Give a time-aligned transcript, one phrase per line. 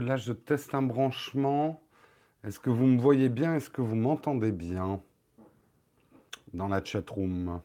[0.00, 1.82] là, je teste un branchement.
[2.44, 3.54] Est-ce que vous me voyez bien?
[3.54, 5.00] Est-ce que vous m'entendez bien?
[6.54, 7.60] Dans la chat room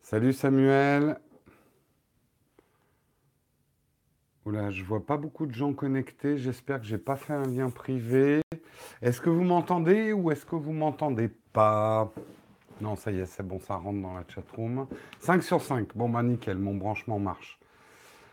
[0.00, 1.18] Salut Samuel.
[4.44, 6.36] Oula, je vois pas beaucoup de gens connectés.
[6.36, 8.42] J'espère que j'ai pas fait un lien privé.
[9.00, 12.12] Est-ce que vous m'entendez ou est-ce que vous m'entendez pas?
[12.80, 14.86] Non, ça y est, c'est bon, ça rentre dans la chatroom.
[15.20, 15.88] 5 sur 5.
[15.94, 17.58] Bon, bah nickel, mon branchement marche.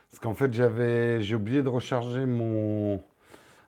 [0.10, 3.04] Parce qu'en fait, j'avais, j'ai oublié de recharger mon,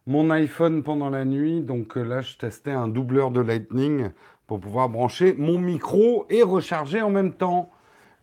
[0.08, 1.62] mon iPhone pendant la nuit.
[1.62, 4.10] Donc euh, là, je testais un doubleur de Lightning
[4.48, 7.70] pour pouvoir brancher mon micro et recharger en même temps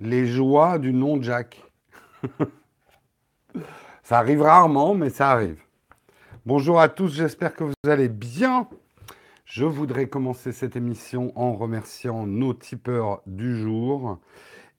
[0.00, 1.62] les joies du non Jack.
[4.02, 5.62] ça arrive rarement, mais ça arrive.
[6.44, 8.68] Bonjour à tous, j'espère que vous allez bien.
[9.50, 14.18] Je voudrais commencer cette émission en remerciant nos tipeurs du jour.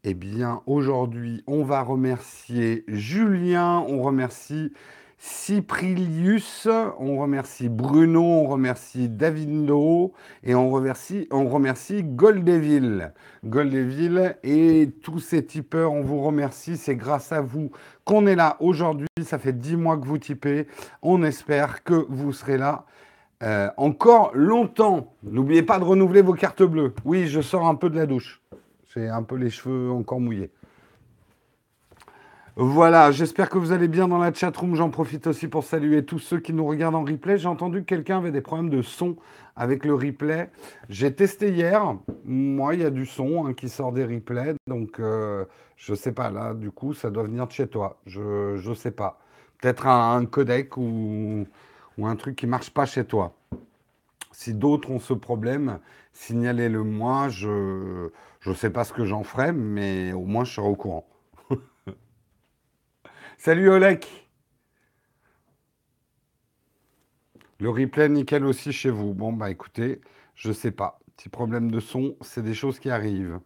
[0.03, 4.71] Eh bien, aujourd'hui, on va remercier Julien, on remercie
[5.17, 6.67] Cyprilius,
[6.99, 13.11] on remercie Bruno, on remercie Davindo et on remercie, on remercie Goldeville.
[13.43, 16.77] Goldeville et tous ces tipeurs, on vous remercie.
[16.77, 17.71] C'est grâce à vous
[18.05, 19.07] qu'on est là aujourd'hui.
[19.23, 20.67] Ça fait dix mois que vous tipez.
[21.01, 22.85] On espère que vous serez là
[23.41, 25.13] euh, encore longtemps.
[25.23, 26.93] N'oubliez pas de renouveler vos cartes bleues.
[27.05, 28.41] Oui, je sors un peu de la douche.
[28.93, 30.51] J'ai un peu les cheveux encore mouillés.
[32.61, 34.75] Voilà, j'espère que vous allez bien dans la chatroom.
[34.75, 37.37] J'en profite aussi pour saluer tous ceux qui nous regardent en replay.
[37.37, 39.15] J'ai entendu que quelqu'un avait des problèmes de son
[39.55, 40.49] avec le replay.
[40.89, 41.95] J'ai testé hier.
[42.25, 44.55] Moi, il y a du son hein, qui sort des replays.
[44.67, 45.45] Donc, euh,
[45.77, 46.31] je ne sais pas.
[46.31, 47.97] Là, du coup, ça doit venir de chez toi.
[48.05, 49.19] Je ne sais pas.
[49.61, 51.45] Peut-être un, codec ou,
[51.99, 53.35] ou un truc qui marche pas chez toi.
[54.31, 55.79] Si d'autres ont ce problème,
[56.13, 57.27] signalez-le moi.
[57.27, 58.09] Je
[58.45, 61.07] ne sais pas ce que j'en ferai, mais au moins je serai au courant.
[63.37, 64.07] Salut Olek.
[67.59, 69.13] Le replay nickel aussi chez vous.
[69.13, 69.99] Bon bah écoutez,
[70.35, 70.99] je sais pas.
[71.17, 73.41] Petit problème de son, c'est des choses qui arrivent.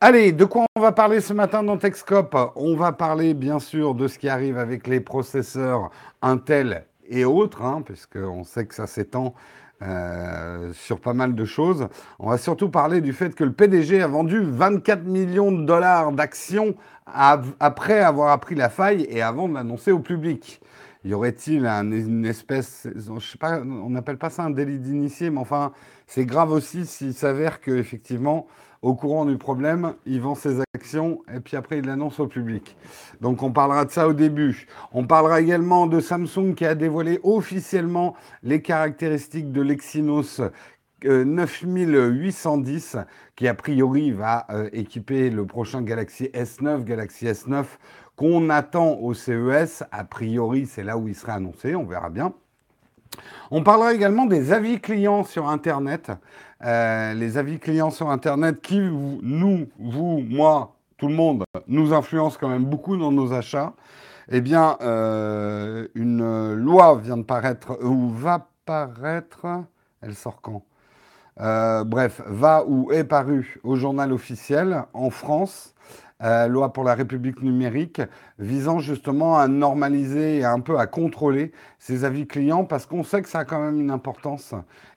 [0.00, 3.94] Allez, de quoi on va parler ce matin dans Techscope On va parler bien sûr
[3.94, 5.90] de ce qui arrive avec les processeurs
[6.22, 9.34] Intel et autres, hein, puisqu'on sait que ça s'étend
[9.82, 11.88] euh, sur pas mal de choses.
[12.18, 16.12] On va surtout parler du fait que le PDG a vendu 24 millions de dollars
[16.12, 16.74] d'actions
[17.06, 20.60] après avoir appris la faille et avant de l'annoncer au public.
[21.02, 25.40] Y aurait-il une espèce, je sais pas, on n'appelle pas ça un délit d'initié, mais
[25.40, 25.72] enfin,
[26.06, 28.46] c'est grave aussi s'il s'avère qu'effectivement,
[28.82, 32.76] au courant du problème, il vend ses actions et puis après il l'annonce au public.
[33.20, 34.66] Donc on parlera de ça au début.
[34.92, 40.40] On parlera également de Samsung qui a dévoilé officiellement les caractéristiques de l'Exynos
[41.04, 43.02] 9810 euh,
[43.36, 47.64] qui a priori va euh, équiper le prochain Galaxy S9, Galaxy S9
[48.16, 49.82] qu'on attend au CES.
[49.90, 52.34] A priori, c'est là où il sera annoncé, on verra bien.
[53.50, 56.12] On parlera également des avis clients sur Internet.
[56.64, 62.36] Euh, les avis clients sur Internet qui, nous, vous, moi, tout le monde, nous influencent
[62.40, 63.72] quand même beaucoup dans nos achats.
[64.30, 69.46] Eh bien, euh, une loi vient de paraître, ou va paraître,
[70.02, 70.62] elle sort quand?
[71.40, 75.74] Euh, Bref, va ou est parue au journal officiel en France
[76.22, 78.02] euh, loi pour la République numérique,
[78.38, 83.22] visant justement à normaliser et un peu à contrôler ces avis clients, parce qu'on sait
[83.22, 84.54] que ça a quand même une importance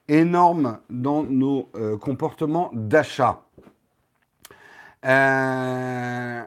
[0.08, 3.40] énorme dans nos euh, comportements d'achat.
[5.04, 6.42] Euh,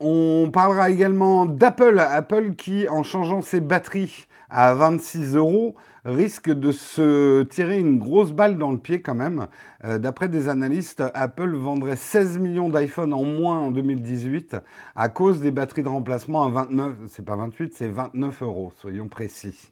[0.00, 1.98] on parlera également d'Apple.
[1.98, 5.74] Apple qui, en changeant ses batteries à 26 euros,
[6.04, 9.46] risque de se tirer une grosse balle dans le pied quand même.
[9.84, 14.56] Euh, d'après des analystes, Apple vendrait 16 millions d'iPhone en moins en 2018
[14.96, 19.08] à cause des batteries de remplacement à 29, c'est pas 28, c'est 29 euros, soyons
[19.08, 19.70] précis.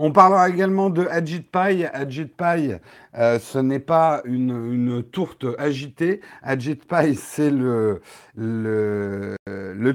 [0.00, 1.84] On parlera également de Agit Pie.
[1.92, 2.74] Agit Pie,
[3.16, 6.20] euh, ce n'est pas une, tourte agitée.
[6.42, 8.00] Agit Pie, c'est le,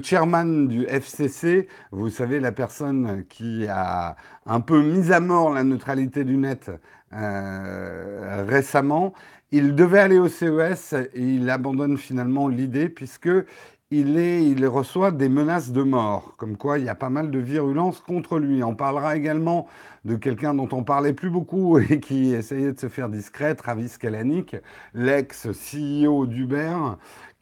[0.02, 1.68] chairman du FCC.
[1.90, 6.70] Vous savez, la personne qui a un peu mis à mort la neutralité du net
[7.14, 9.14] euh, récemment.
[9.52, 13.30] Il devait aller au CES et il abandonne finalement l'idée puisque
[13.90, 17.30] il, est, il reçoit des menaces de mort, comme quoi il y a pas mal
[17.30, 18.64] de virulence contre lui.
[18.64, 19.68] On parlera également
[20.04, 23.92] de quelqu'un dont on parlait plus beaucoup et qui essayait de se faire discret, Travis
[23.98, 24.56] Kalanick,
[24.94, 26.76] l'ex-CEO d'Uber,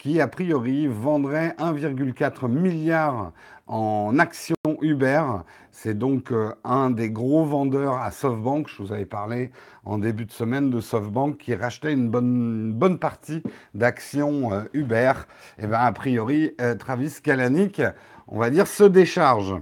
[0.02, 3.30] qui a priori vendrait 1,4 milliard
[3.68, 5.22] en actions Uber.
[5.70, 8.66] C'est donc euh, un des gros vendeurs à SoftBank.
[8.66, 9.52] Je vous avais parlé
[9.84, 13.44] en début de semaine de SoftBank qui rachetait une bonne, bonne partie
[13.74, 15.12] d'actions euh, Uber.
[15.58, 17.80] Et bien, a priori, euh, Travis Kalanick,
[18.26, 19.54] on va dire, se décharge.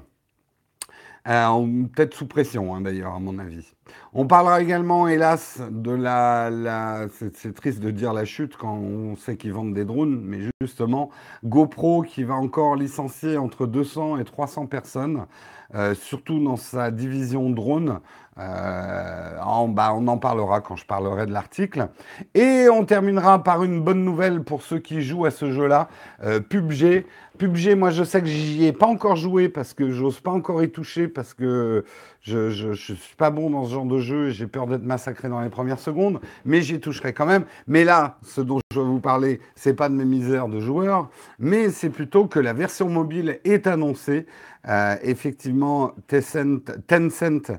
[1.24, 3.72] Peut-être sous pression, hein, d'ailleurs, à mon avis.
[4.12, 6.50] On parlera également, hélas, de la.
[6.50, 10.38] la c'est triste de dire la chute quand on sait qu'ils vendent des drones, mais
[10.60, 11.10] justement,
[11.44, 15.26] GoPro qui va encore licencier entre 200 et 300 personnes,
[15.74, 18.00] euh, surtout dans sa division drone.
[18.38, 19.30] Euh,
[19.68, 21.88] bah, on en parlera quand je parlerai de l'article.
[22.34, 25.88] Et on terminera par une bonne nouvelle pour ceux qui jouent à ce jeu-là,
[26.22, 27.06] euh, PUBG.
[27.38, 30.62] PUBG, moi je sais que j'y ai pas encore joué parce que j'ose pas encore
[30.62, 31.84] y toucher parce que
[32.20, 35.28] je ne suis pas bon dans ce genre de jeu et j'ai peur d'être massacré
[35.28, 37.44] dans les premières secondes, mais j'y toucherai quand même.
[37.66, 41.08] Mais là, ce dont je vais vous parler, c'est pas de mes misères de joueurs,
[41.38, 44.26] mais c'est plutôt que la version mobile est annoncée.
[44.68, 47.52] Euh, effectivement, Tencent,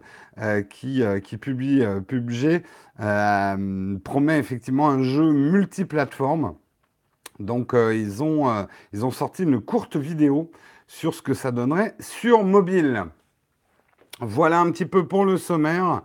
[0.70, 2.64] qui, euh, qui, publie PUBG
[4.04, 6.56] promet effectivement un jeu multiplateforme.
[7.40, 10.52] Donc ils, ont, ils ont sorti une courte vidéo
[10.88, 13.06] sur ce que ça donnerait sur mobile.
[14.20, 16.04] Voilà un petit peu pour le sommaire.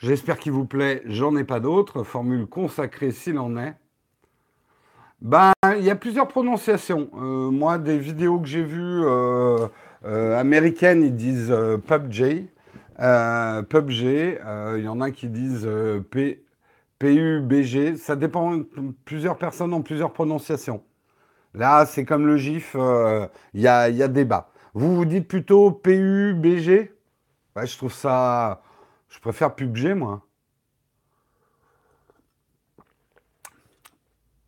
[0.00, 1.02] J'espère qu'il vous plaît.
[1.06, 2.02] J'en ai pas d'autres.
[2.02, 3.74] Formule consacrée s'il en est.
[5.22, 7.08] Ben, il y a plusieurs prononciations.
[7.14, 9.02] moi, des vidéos que j'ai vues
[10.04, 12.46] euh, américaines, ils disent euh, PUBG.
[13.00, 14.40] Euh, PUBG,
[14.76, 15.68] il y en a qui disent
[16.10, 16.44] P,
[16.98, 17.96] PUBG.
[17.96, 18.60] Ça dépend,
[19.04, 20.82] plusieurs personnes ont plusieurs prononciations.
[21.54, 24.50] Là, c'est comme le GIF, il y, a, y, a, débat.
[24.74, 26.92] Vous vous dites plutôt PUBG
[27.56, 28.62] ouais, Je trouve ça.
[29.08, 30.22] Je préfère PUBG, moi.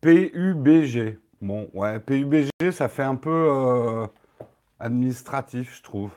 [0.01, 1.19] PUBG.
[1.41, 4.07] Bon, ouais, PUBG, ça fait un peu
[4.79, 6.11] administratif, je trouve.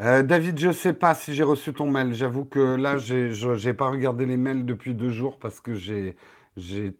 [0.00, 2.14] Euh, David, je ne sais pas si j'ai reçu ton mail.
[2.14, 6.14] J'avoue que là, je n'ai pas regardé les mails depuis deux jours parce que j'ai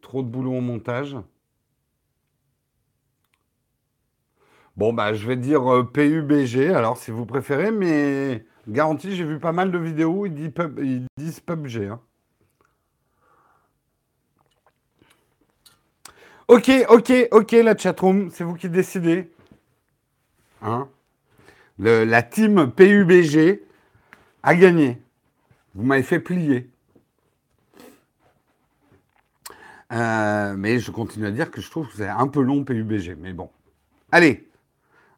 [0.03, 1.17] trop de boulot au montage.
[4.77, 9.41] Bon, bah, je vais dire euh, PUBG, alors si vous préférez, mais garantie, j'ai vu
[9.41, 11.89] pas mal de vidéos, ils disent, ils disent PUBG.
[11.89, 12.01] Hein.
[16.47, 19.31] Ok, ok, ok, la chatroom, c'est vous qui décidez.
[20.63, 20.89] Hein
[21.79, 23.63] la team PUBG
[24.43, 25.01] a gagné.
[25.75, 26.71] Vous m'avez fait plier.
[29.93, 33.17] Euh, mais je continue à dire que je trouve que c'est un peu long PUBG.
[33.19, 33.51] Mais bon.
[34.13, 34.49] Allez,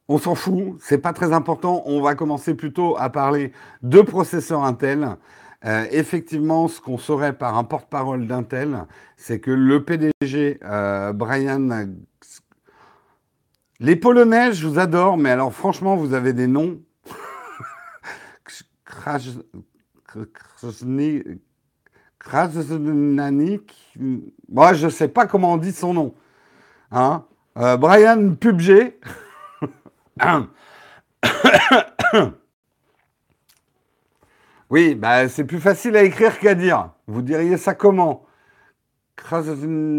[0.09, 1.83] on s'en fout, c'est pas très important.
[1.87, 3.53] On va commencer plutôt à parler
[3.83, 5.17] de processeurs Intel.
[5.65, 8.87] Euh, effectivement, ce qu'on saurait par un porte-parole d'Intel,
[9.17, 11.87] c'est que le PDG, euh, Brian...
[13.83, 16.79] Les Polonais, je vous adore, mais alors franchement, vous avez des noms.
[22.19, 23.75] Krasnanik.
[24.51, 26.15] Moi, je ne sais pas comment on dit son nom.
[26.91, 27.25] Hein
[27.57, 29.01] euh, Brian PUBG.
[34.71, 36.91] Oui, bah, c'est plus facile à écrire qu'à dire.
[37.09, 38.25] Vous diriez ça comment?
[39.17, 39.91] Krasnich.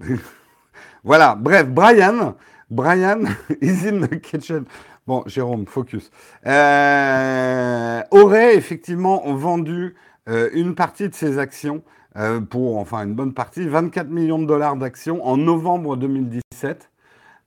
[1.04, 2.36] voilà, bref, Brian,
[2.70, 3.24] Brian
[3.60, 4.64] is in the kitchen.
[5.06, 6.10] Bon, Jérôme, focus.
[6.46, 9.94] Euh, aurait effectivement vendu
[10.28, 11.84] euh, une partie de ses actions
[12.16, 16.90] euh, pour, enfin une bonne partie, 24 millions de dollars d'actions en novembre 2017.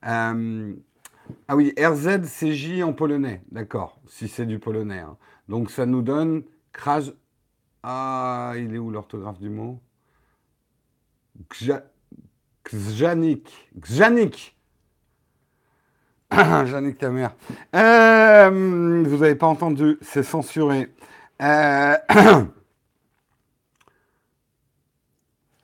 [0.02, 5.00] Ah oui, RZCJ en polonais, d'accord, si c'est du polonais.
[5.00, 5.18] Hein.
[5.48, 6.44] Donc ça nous donne.
[7.84, 9.82] Ah, il est où l'orthographe du mot?
[12.74, 13.50] Gjanik.
[13.82, 14.56] Gjanik.
[16.32, 17.36] Janik ta mère.
[17.76, 20.94] Euh, vous n'avez pas entendu, c'est censuré.
[21.42, 21.98] Euh,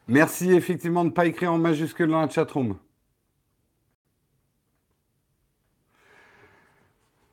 [0.08, 2.78] merci effectivement de ne pas écrire en majuscule dans la chatroom.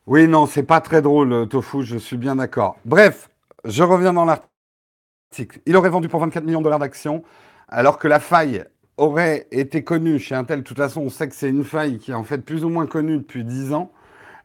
[0.05, 2.77] Oui, non, c'est pas très drôle, euh, Tofu, je suis bien d'accord.
[2.83, 3.29] Bref,
[3.63, 5.61] je reviens dans l'article.
[5.65, 7.23] Il aurait vendu pour 24 millions de dollars d'actions,
[7.69, 8.65] alors que la faille
[8.97, 10.59] aurait été connue chez Intel.
[10.59, 12.69] De toute façon, on sait que c'est une faille qui est en fait plus ou
[12.69, 13.91] moins connue depuis 10 ans.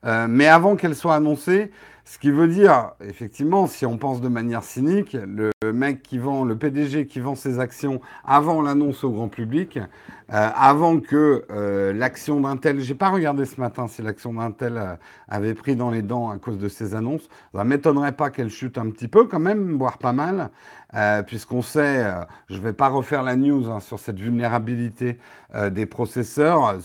[0.04, 1.70] Mais avant qu'elle soit annoncée,
[2.04, 6.44] ce qui veut dire, effectivement, si on pense de manière cynique, le mec qui vend,
[6.44, 9.78] le PDG qui vend ses actions avant l'annonce au grand public,
[10.30, 14.94] euh, avant que euh, l'action d'Intel, j'ai pas regardé ce matin si l'action d'Intel euh,
[15.26, 18.78] avait pris dans les dents à cause de ces annonces, ça m'étonnerait pas qu'elle chute
[18.78, 20.50] un petit peu quand même, voire pas mal,
[21.26, 22.06] puisqu'on sait,
[22.48, 25.18] je vais pas refaire la news hein, sur cette vulnérabilité
[25.70, 26.78] des processeurs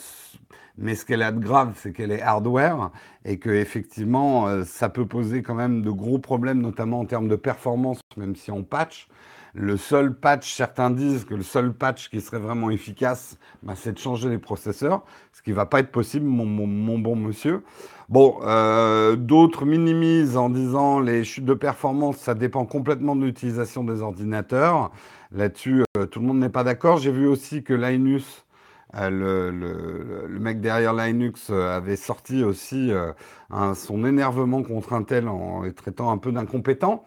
[0.77, 2.91] mais ce qu'elle a de grave, c'est qu'elle est hardware
[3.25, 7.27] et que effectivement, euh, ça peut poser quand même de gros problèmes, notamment en termes
[7.27, 9.07] de performance, même si on patch.
[9.55, 13.93] Le seul patch, certains disent que le seul patch qui serait vraiment efficace, bah, c'est
[13.93, 17.61] de changer les processeurs, ce qui ne va pas être possible, mon, bon monsieur.
[18.09, 23.83] Bon, euh, d'autres minimisent en disant les chutes de performance, ça dépend complètement de l'utilisation
[23.83, 24.91] des ordinateurs.
[25.31, 26.97] Là-dessus, euh, tout le monde n'est pas d'accord.
[26.97, 28.42] J'ai vu aussi que Linus
[28.95, 33.11] euh, le, mec derrière Linux euh, avait sorti aussi euh,
[33.73, 37.03] son énervement contre Intel en les traitant un peu d'incompétents.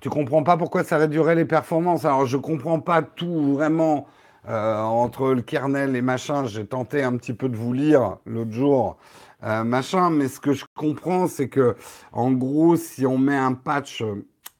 [0.00, 2.04] tu comprends pas pourquoi ça réduirait les performances.
[2.04, 4.06] Alors je comprends pas tout vraiment
[4.46, 6.46] entre le kernel et machin.
[6.46, 8.96] J'ai tenté un petit peu de vous lire l'autre jour.
[9.42, 11.76] machin, mais ce que je comprends, c'est que,
[12.12, 14.02] en gros, si on met un patch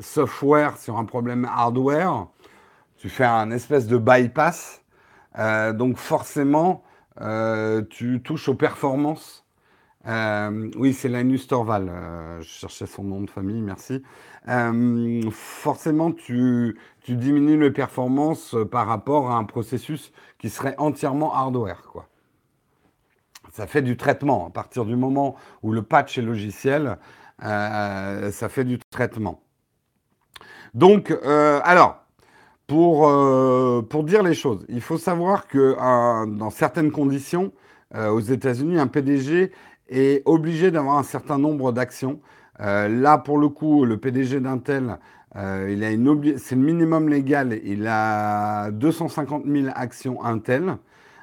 [0.01, 2.27] software sur un problème hardware,
[2.99, 4.83] tu fais un espèce de bypass.
[5.39, 6.83] Euh, donc forcément,
[7.21, 9.47] euh, tu touches aux performances.
[10.07, 11.91] Euh, oui, c'est Linus Torval.
[12.41, 14.03] je cherchais son nom de famille, merci.
[15.31, 21.83] forcément, tu, tu, diminues les performances par rapport à un processus qui serait entièrement hardware.
[21.83, 22.09] Quoi.
[23.53, 24.49] Ça fait du traitement.
[24.49, 26.99] À partir du moment où le patch est logiciel,
[27.41, 29.43] ça fait du traitement.
[30.75, 31.11] Donc,
[31.65, 32.08] alors,
[32.69, 35.75] pour, euh, pour dire les choses, il faut savoir que
[36.37, 37.51] dans certaines conditions,
[37.95, 39.51] euh, aux États-Unis, un PDG
[39.89, 42.21] est obligé d'avoir un certain nombre d'actions.
[42.61, 44.99] Euh, là, pour le coup, le PDG d'Intel,
[45.35, 47.59] il a une c'est le minimum légal.
[47.65, 50.77] Il a 250 000 actions Intel.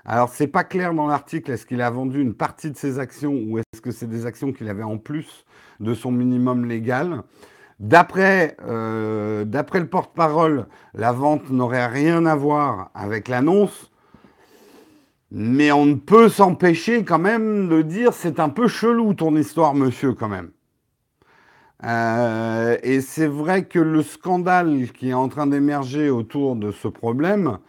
[0.06, 3.34] Alors, c'est pas clair dans l'article, est-ce qu'il a vendu une partie de ses actions
[3.34, 5.46] ou est-ce que c'est des actions qu'il avait en plus
[5.80, 7.24] de son minimum légal
[7.82, 13.92] euh, d'après le porte-parole, la vente n'aurait rien à voir avec l'annonce,
[15.32, 19.74] mais on ne peut s'empêcher quand même de dire c'est un peu chelou ton histoire,
[19.74, 20.52] monsieur, quand même.
[21.84, 26.88] Euh, et c'est vrai que le scandale qui est en train d'émerger autour de ce
[26.88, 27.60] problème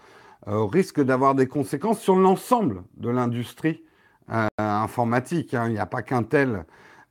[0.47, 3.83] euh, risque d'avoir des conséquences sur l'ensemble de l'industrie
[4.59, 5.55] informatique.
[5.55, 5.67] Hein.
[5.67, 6.65] Il n'y a pas qu'un tel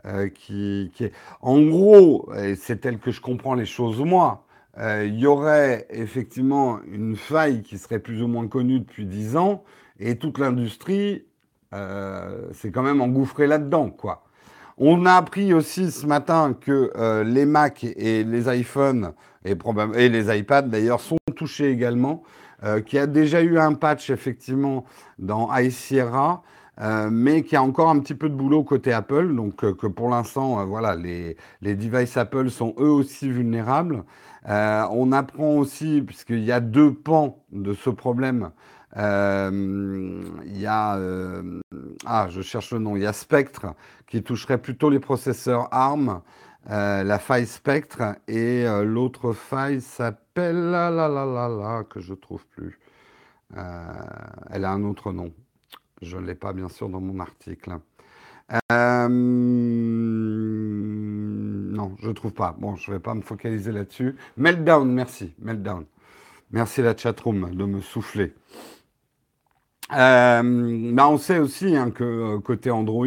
[0.06, 1.12] euh, qui, est...
[1.42, 4.46] En gros, et c'est tel que je comprends les choses moi,
[4.78, 9.36] euh, il y aurait effectivement une faille qui serait plus ou moins connue depuis dix
[9.36, 9.64] ans,
[10.00, 11.26] et toute l'industrie
[11.74, 14.24] euh, s'est quand même engouffrée là-dedans, quoi.
[14.78, 19.14] On a appris aussi ce matin que les Mac et les iPhones
[19.46, 19.56] et,
[19.96, 22.24] et les iPads d'ailleurs sont touchés également,
[22.86, 24.84] qu'il y a déjà eu un patch effectivement
[25.18, 26.44] dans iSierra
[26.82, 29.34] euh, mais qui a encore un petit peu de boulot côté Apple.
[29.34, 34.04] Donc, euh, que pour l'instant, euh, voilà, les, les devices Apple sont eux aussi vulnérables.
[34.48, 38.52] on apprend aussi, puisqu'il y a deux pans de ce problème,
[38.96, 41.00] il y a,
[42.06, 43.68] ah, je cherche le nom, il y a Spectre
[44.08, 46.22] qui toucherait plutôt les processeurs ARM.
[46.70, 52.46] la faille Spectre et l'autre faille s'appelle la la la la la que je trouve
[52.48, 52.80] plus.
[54.50, 55.32] elle a un autre nom.
[56.02, 57.78] Je ne l'ai pas, bien sûr, dans mon article.
[58.72, 59.08] Euh,
[61.76, 62.56] non, je ne trouve pas.
[62.58, 64.16] Bon, je ne vais pas me focaliser là-dessus.
[64.38, 65.34] Meltdown, merci.
[65.40, 65.86] Meltdown.
[66.52, 68.34] Merci la chatroom de me souffler.
[69.94, 73.06] Euh, bah, on sait aussi hein, que euh, côté Android,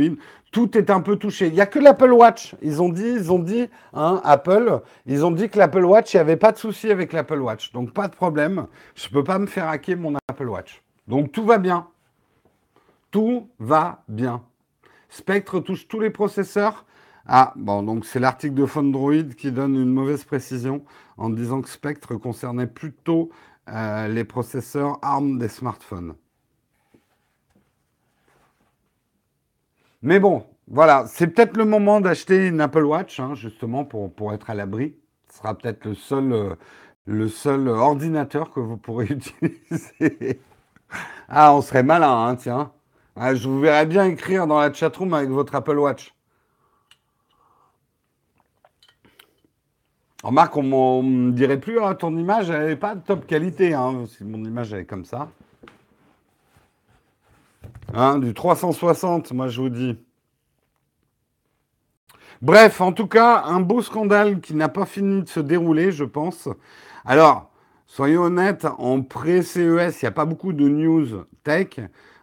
[0.53, 1.49] tout est un peu touché.
[1.49, 2.55] Il n'y a que l'Apple Watch.
[2.63, 6.19] Ils ont dit, ils ont dit, hein, Apple, ils ont dit que l'Apple Watch, il
[6.19, 7.73] n'y avait pas de souci avec l'Apple Watch.
[7.73, 8.67] Donc pas de problème.
[8.95, 10.83] Je ne peux pas me faire hacker mon Apple Watch.
[11.07, 11.87] Donc tout va bien.
[13.11, 14.43] Tout va bien.
[15.09, 16.85] Spectre touche tous les processeurs.
[17.27, 20.85] Ah, bon, donc c'est l'article de Fondroid qui donne une mauvaise précision
[21.17, 23.31] en disant que Spectre concernait plutôt
[23.69, 26.15] euh, les processeurs ARM des smartphones.
[30.03, 34.51] Mais bon, voilà, c'est peut-être le moment d'acheter une Apple Watch, hein, justement, pour, être
[34.51, 34.95] à l'abri.
[35.31, 36.55] Ce sera peut-être le seul, euh,
[37.07, 40.41] le seul ordinateur que vous pourrez utiliser.
[41.29, 42.73] ah, on serait malin, hein, tiens.
[43.21, 46.15] Ah, je vous verrais bien écrire dans la chatroom avec votre Apple Watch.
[50.23, 53.75] Remarque, on ne me dirait plus, hein, ton image, n'est pas de top qualité.
[53.75, 55.31] Hein, si mon image est comme ça.
[57.93, 59.99] Hein, du 360, moi je vous dis.
[62.41, 66.05] Bref, en tout cas, un beau scandale qui n'a pas fini de se dérouler, je
[66.05, 66.49] pense.
[67.05, 67.51] Alors,
[67.89, 71.81] soyons honnêtes, en pré-CES, il n'y a pas beaucoup de news tech.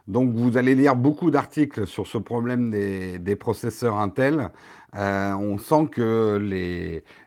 [0.08, 4.52] Donc, vous allez lire beaucoup d'articles sur ce problème des, processeurs Intel.
[4.96, 6.38] Euh, on sent que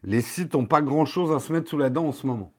[0.05, 2.53] les, sites n'ont pas grand-chose à se mettre sous la dent en ce moment.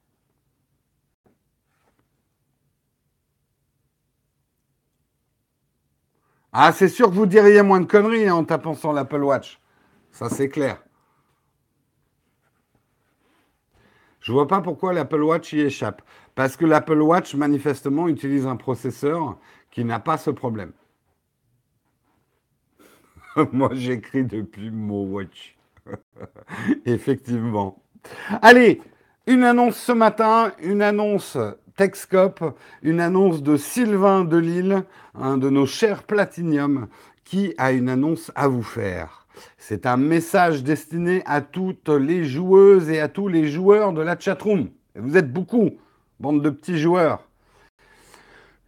[6.52, 9.60] Ah, c'est sûr que vous diriez moins de conneries hein, en tapant sur l'Apple Watch.
[10.12, 10.84] Ça, c'est clair.
[14.20, 16.02] Je vois pas pourquoi l'Apple Watch y échappe.
[16.36, 19.38] Parce que l'Apple Watch, manifestement, utilise un processeur
[19.72, 20.72] qui n'a pas ce problème.
[23.52, 25.58] Moi, j'écris depuis mon watch.
[26.86, 27.82] Effectivement.
[28.42, 28.82] Allez,
[29.28, 31.38] une annonce ce matin, une annonce
[31.76, 32.44] Texcope,
[32.82, 34.84] une annonce de Sylvain Delille,
[35.16, 36.88] un de nos chers Platinium,
[37.24, 39.28] qui a une annonce à vous faire.
[39.58, 44.20] C'est un message destiné à toutes les joueuses et à tous les joueurs de la
[44.20, 44.70] chatroom.
[44.96, 45.72] vous êtes beaucoup,
[46.20, 47.29] bande de petits joueurs.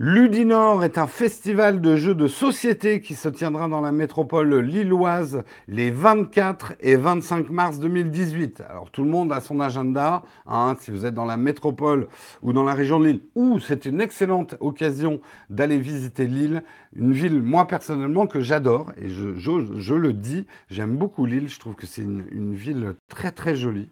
[0.03, 5.43] Ludinor est un festival de jeux de société qui se tiendra dans la métropole lilloise
[5.67, 8.63] les 24 et 25 mars 2018.
[8.67, 12.08] Alors tout le monde a son agenda, hein, si vous êtes dans la métropole
[12.41, 16.63] ou dans la région de Lille, ou c'est une excellente occasion d'aller visiter Lille,
[16.96, 21.75] une ville, moi personnellement, que j'adore, et je, le dis, j'aime beaucoup Lille, je trouve
[21.75, 23.89] que c'est une, ville très très jolie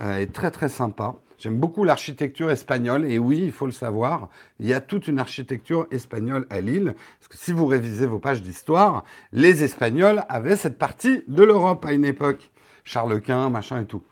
[0.00, 1.14] euh, et très très sympa.
[1.42, 4.28] J'aime beaucoup l'architecture espagnole et oui, il faut le savoir,
[4.60, 6.94] il y a toute une architecture espagnole à Lille.
[7.18, 11.84] Parce que si vous révisez vos pages d'histoire, les Espagnols avaient cette partie de l'Europe
[11.84, 12.52] à une époque.
[12.84, 14.04] Charles Quint, machin et tout.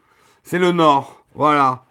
[0.42, 1.84] C'est le Nord, voilà.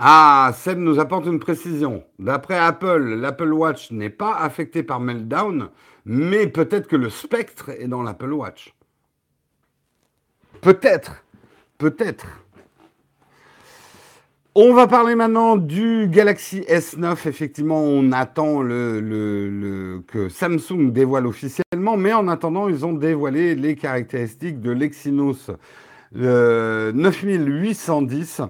[0.00, 2.04] Ah, Seb nous apporte une précision.
[2.20, 5.70] D'après Apple, l'Apple Watch n'est pas affecté par Meltdown,
[6.04, 8.72] mais peut-être que le spectre est dans l'Apple Watch.
[10.60, 11.24] Peut-être.
[11.78, 12.26] Peut-être.
[14.54, 17.28] On va parler maintenant du Galaxy S9.
[17.28, 23.76] Effectivement, on attend le, que Samsung dévoile officiellement, mais en attendant, ils ont dévoilé les
[23.76, 25.50] caractéristiques de l'Exynos
[26.12, 28.42] 9810.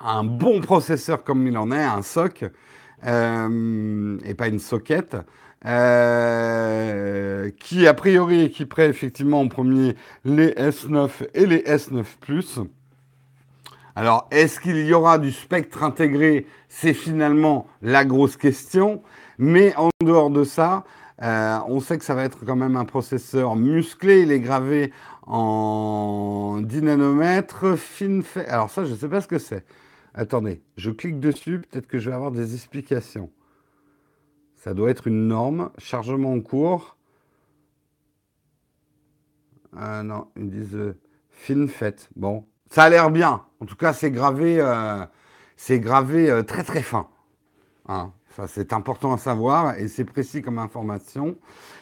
[0.00, 2.44] Un bon processeur comme il en est, un SOC,
[3.04, 5.16] euh, et pas une socket.
[5.66, 12.60] Euh, qui a priori équiperait effectivement en premier les S9 et les S9 Plus.
[13.98, 16.46] Alors, est-ce qu'il y aura du spectre intégré?
[16.68, 19.02] C'est finalement la grosse question.
[19.38, 20.84] Mais en dehors de ça,
[21.20, 24.22] euh, on sait que ça va être quand même un processeur musclé.
[24.22, 24.92] Il est gravé
[25.26, 27.76] en 10 nanomètres.
[27.76, 28.46] FinFET.
[28.46, 29.64] Alors ça, je ne sais pas ce que c'est.
[30.14, 31.62] Attendez, je clique dessus.
[31.68, 33.32] Peut-être que je vais avoir des explications.
[34.54, 35.70] Ça doit être une norme.
[35.76, 36.96] Chargement en cours.
[39.76, 40.96] Ah non, ils disent euh,
[41.30, 41.96] FinFET.
[42.14, 43.42] Bon, ça a l'air bien.
[43.60, 45.04] En tout cas, c'est gravé, euh,
[45.56, 47.08] c'est gravé euh, très très fin.
[47.88, 48.12] Hein.
[48.36, 51.36] Ça, c'est important à savoir et c'est précis comme information.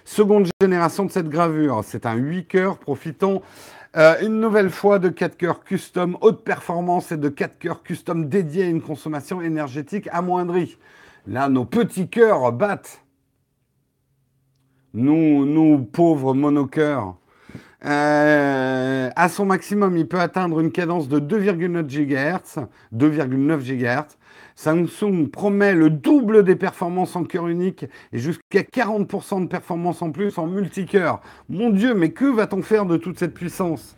[0.05, 3.43] Seconde génération de cette gravure, c'est un 8 cœurs profitant
[3.97, 8.29] euh, une nouvelle fois de 4 cœurs custom haute performance et de 4 cœurs custom
[8.29, 10.79] dédiés à une consommation énergétique amoindrie.
[11.27, 13.03] Là, nos petits cœurs battent.
[14.95, 17.17] Nous, nous pauvres monocœurs.
[17.85, 22.67] Euh, à son maximum, il peut atteindre une cadence de 2,9 GHz.
[22.95, 24.17] 2,9 GHz.
[24.55, 30.11] Samsung promet le double des performances en cœur unique et jusqu'à 40% de performance en
[30.11, 31.21] plus en multicœur.
[31.51, 33.97] Mon Dieu, mais que va-t-on faire de toute cette puissance?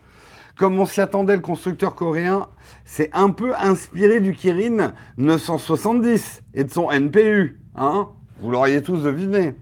[0.57, 2.49] Comme on s'y attendait, le constructeur coréen
[2.85, 7.61] s'est un peu inspiré du Kirin 970 et de son NPU.
[7.77, 8.09] Hein?
[8.41, 9.55] Vous l'auriez tous deviné.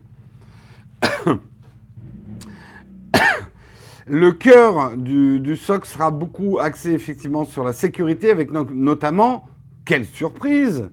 [4.09, 9.49] Le cœur du, SOC sera beaucoup axé effectivement sur la sécurité, avec notamment,
[9.85, 10.91] quelle surprise,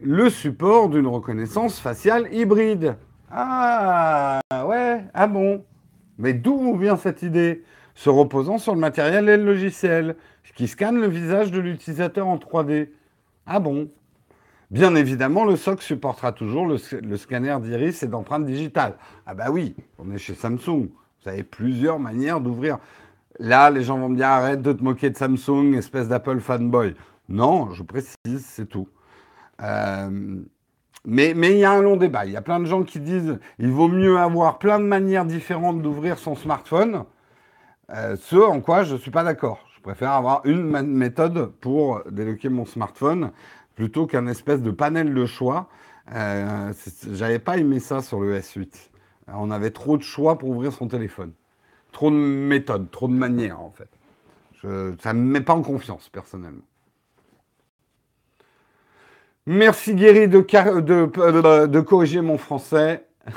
[0.00, 2.96] le support d'une reconnaissance faciale hybride.
[3.30, 5.66] Ah ouais, ah bon.
[6.16, 7.62] Mais d'où vient cette idée?
[7.94, 10.16] Se reposant sur le matériel et le logiciel,
[10.56, 12.88] qui scanne le visage de l'utilisateur en 3D.
[13.46, 13.90] Ah bon
[14.70, 18.96] Bien évidemment, le SOC supportera toujours le, le scanner d'iris et d'empreintes digitales.
[19.26, 20.88] Ah bah oui, on est chez Samsung.
[21.24, 22.78] Vous avez plusieurs manières d'ouvrir.
[23.38, 26.94] Là, les gens vont me dire arrête de te moquer de Samsung, espèce d'Apple fanboy.
[27.28, 28.88] Non, je précise, c'est tout.
[29.62, 30.40] Euh,
[31.06, 32.26] mais il y a un long débat.
[32.26, 35.24] Il y a plein de gens qui disent il vaut mieux avoir plein de manières
[35.24, 37.04] différentes d'ouvrir son smartphone.
[37.90, 39.66] Euh, ce en quoi je ne suis pas d'accord.
[39.76, 43.32] Je préfère avoir une méthode pour débloquer mon smartphone
[43.74, 45.68] plutôt qu'un espèce de panel de choix.
[46.14, 46.72] Euh,
[47.12, 48.90] J'avais pas aimé ça sur le S8.
[49.28, 51.32] On avait trop de choix pour ouvrir son téléphone.
[51.92, 53.88] Trop de méthodes, trop de manières, en fait.
[55.02, 56.64] ça ne me met pas en confiance, personnellement.
[59.46, 63.06] Merci Guéry de, de, de corriger mon français.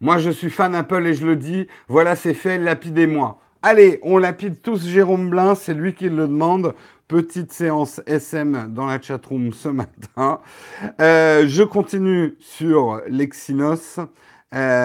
[0.00, 1.66] Moi, je suis fan Apple et je le dis.
[1.88, 3.40] Voilà, c'est fait, lapidez-moi.
[3.62, 6.74] Allez, on lapide tous Jérôme Blin, c'est lui qui le demande.
[7.08, 10.40] Petite séance SM dans la chatroom ce matin.
[11.00, 13.98] Euh, je continue sur l'Exynos.
[14.54, 14.84] Euh,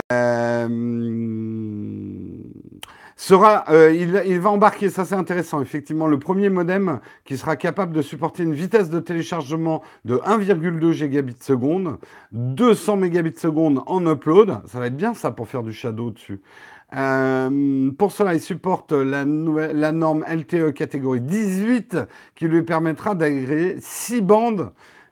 [3.18, 7.94] sera, euh, il, va embarquer, ça c'est intéressant, effectivement, le premier modem qui sera capable
[7.94, 11.98] de supporter une vitesse de téléchargement de 1,2 gigabits seconde,
[12.32, 14.62] 200 mégabits seconde en upload.
[14.66, 16.42] Ça va être bien ça pour faire du shadow dessus.
[16.96, 21.98] Euh, pour cela, il supporte la, norme LTE catégorie 18
[22.36, 24.72] qui lui permettra d'agréer 6 bandes,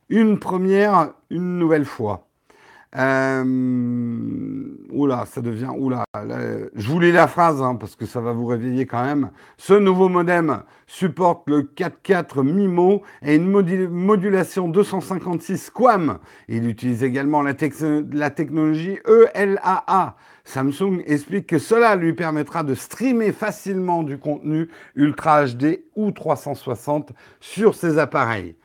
[0.10, 2.28] une première, une nouvelle fois.
[2.98, 3.44] Euh,
[4.92, 5.70] oula, ça devient.
[5.78, 6.04] Oula,
[6.76, 9.32] je vous lis la phrase hein, parce que ça va vous réveiller quand même.
[9.58, 13.50] Ce nouveau modem supporte le 4.4 MIMO et une
[13.90, 16.20] modulation 256 QAM.
[16.50, 19.00] Il utilise également la technologie
[19.36, 20.18] ELAA.
[20.44, 27.12] Samsung explique que cela lui permettra de streamer facilement du contenu Ultra HD ou 360
[27.40, 28.56] sur ses appareils.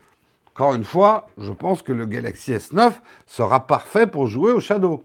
[0.55, 2.93] Encore une fois, je pense que le Galaxy S9
[3.27, 5.05] sera parfait pour jouer au Shadow.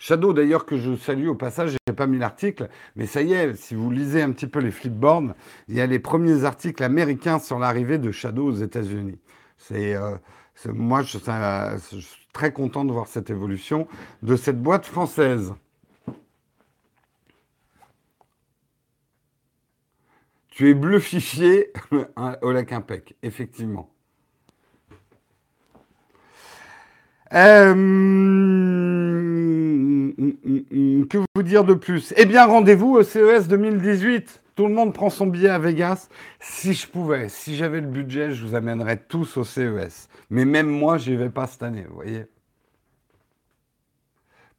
[0.00, 3.32] Shadow, d'ailleurs, que je salue au passage, je n'ai pas mis l'article, mais ça y
[3.32, 5.34] est, si vous lisez un petit peu les flipboards,
[5.68, 9.18] il y a les premiers articles américains sur l'arrivée de Shadow aux États-Unis.
[9.56, 10.16] C'est, euh,
[10.66, 11.18] moi, je,
[12.00, 13.86] suis très content de voir cette évolution
[14.22, 15.54] de cette boîte française.
[20.50, 21.72] Tu es bluffifié
[22.42, 23.90] lac Impec, effectivement.
[27.32, 27.74] Euh,
[31.08, 32.12] que vous dire de plus?
[32.16, 34.40] Eh bien, rendez-vous au CES 2018.
[34.58, 36.08] Tout le monde prend son billet à Vegas.
[36.40, 40.08] Si je pouvais, si j'avais le budget, je vous amènerais tous au CES.
[40.30, 42.26] Mais même moi, je n'y vais pas cette année, vous voyez.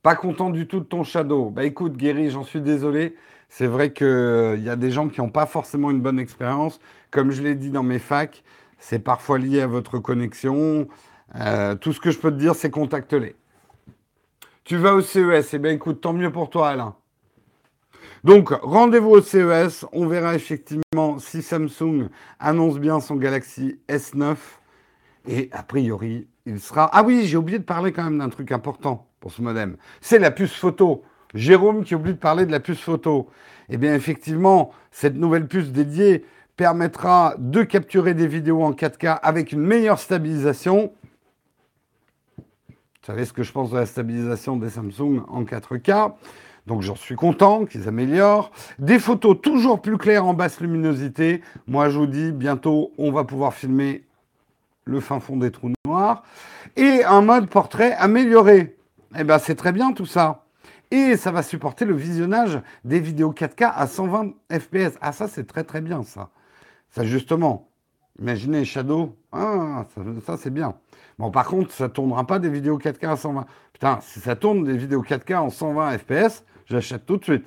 [0.02, 1.50] Pas content du tout de ton shadow.
[1.50, 3.18] Bah écoute, Guéry, j'en suis désolé.
[3.50, 6.80] C'est vrai qu'il euh, y a des gens qui n'ont pas forcément une bonne expérience.
[7.12, 8.46] Comme je l'ai dit dans mes facs,
[8.78, 10.88] c'est parfois lié à votre connexion.
[11.36, 13.36] Euh, tout ce que je peux te dire, c'est contacte-les.
[14.64, 16.96] Tu vas au CES, eh bien écoute, tant mieux pour toi, Alain.
[18.24, 19.86] Donc, rendez-vous au CES.
[19.94, 24.36] On verra effectivement si Samsung annonce bien son Galaxy S9.
[25.28, 26.90] Et a priori, il sera.
[26.92, 29.78] Ah oui, j'ai oublié de parler quand même d'un truc important pour ce modem.
[30.02, 31.04] C'est la puce photo.
[31.34, 33.30] Jérôme qui oublie de parler de la puce photo.
[33.70, 36.26] Eh bien, effectivement, cette nouvelle puce dédiée
[36.58, 40.92] permettra de capturer des vidéos en 4K avec une meilleure stabilisation.
[42.68, 46.14] Vous savez ce que je pense de la stabilisation des Samsung en 4K.
[46.70, 48.52] Donc j'en suis content qu'ils améliorent.
[48.78, 51.42] Des photos toujours plus claires en basse luminosité.
[51.66, 54.06] Moi, je vous dis, bientôt, on va pouvoir filmer
[54.86, 56.22] le fin fond des trous noirs.
[56.76, 58.78] Et un mode portrait amélioré.
[59.18, 60.46] Eh bien, c'est très bien tout ça.
[60.92, 64.96] Et ça va supporter le visionnage des vidéos 4K à 120 fps.
[65.02, 66.30] Ah, ça, c'est très très bien, ça.
[66.92, 67.68] Ça, justement.
[68.20, 69.18] Imaginez Shadow.
[69.32, 69.86] Ah,
[70.24, 70.76] ça, c'est bien.
[71.18, 73.48] Bon, par contre, ça ne tournera pas des vidéos 4K à 120.
[73.74, 77.46] Putain, si ça tourne des vidéos 4K en 120 fps, j'achète tout de suite.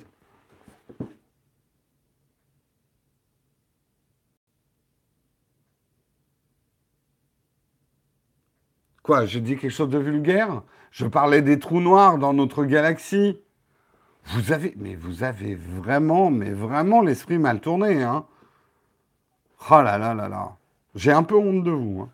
[9.01, 10.61] Quoi, j'ai dit quelque chose de vulgaire?
[10.91, 13.37] Je parlais des trous noirs dans notre galaxie.
[14.25, 18.25] Vous avez, mais vous avez vraiment, mais vraiment l'esprit mal tourné, hein?
[19.69, 20.57] Oh là là là là.
[20.95, 22.01] J'ai un peu honte de vous.
[22.01, 22.11] Hein.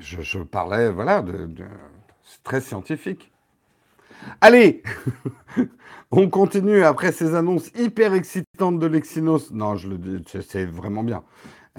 [0.00, 1.48] Je, parlais, voilà, de,
[2.24, 3.32] c'est très scientifique.
[4.40, 4.82] Allez,
[6.10, 9.50] on continue après ces annonces hyper excitantes de l'Exynos.
[9.52, 11.22] Non, je le dis, c'est vraiment bien.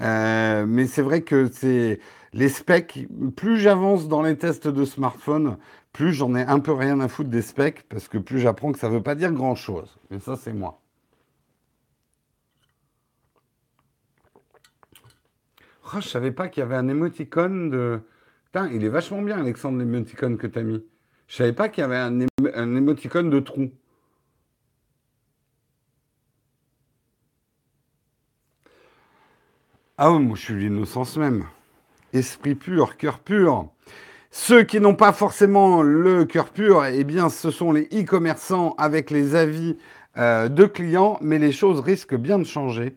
[0.00, 2.00] Euh, mais c'est vrai que c'est
[2.32, 3.06] les specs.
[3.36, 5.56] Plus j'avance dans les tests de smartphone,
[5.92, 8.78] plus j'en ai un peu rien à foutre des specs, parce que plus j'apprends que
[8.78, 9.98] ça ne veut pas dire grand-chose.
[10.10, 10.80] Et ça, c'est moi.
[15.98, 18.00] Je savais pas qu'il y avait un émoticône de.
[18.44, 20.84] Putain, il est vachement bien, Alexandre, l'émoticône que tu as mis.
[21.26, 22.20] Je savais pas qu'il y avait un,
[22.54, 23.70] un émoticône de trou.
[30.02, 31.44] Ah moi je suis l'innocence même.
[32.14, 33.68] Esprit pur, cœur pur.
[34.30, 39.10] Ceux qui n'ont pas forcément le cœur pur, eh bien, ce sont les e-commerçants avec
[39.10, 39.76] les avis
[40.16, 42.96] euh, de clients, mais les choses risquent bien de changer,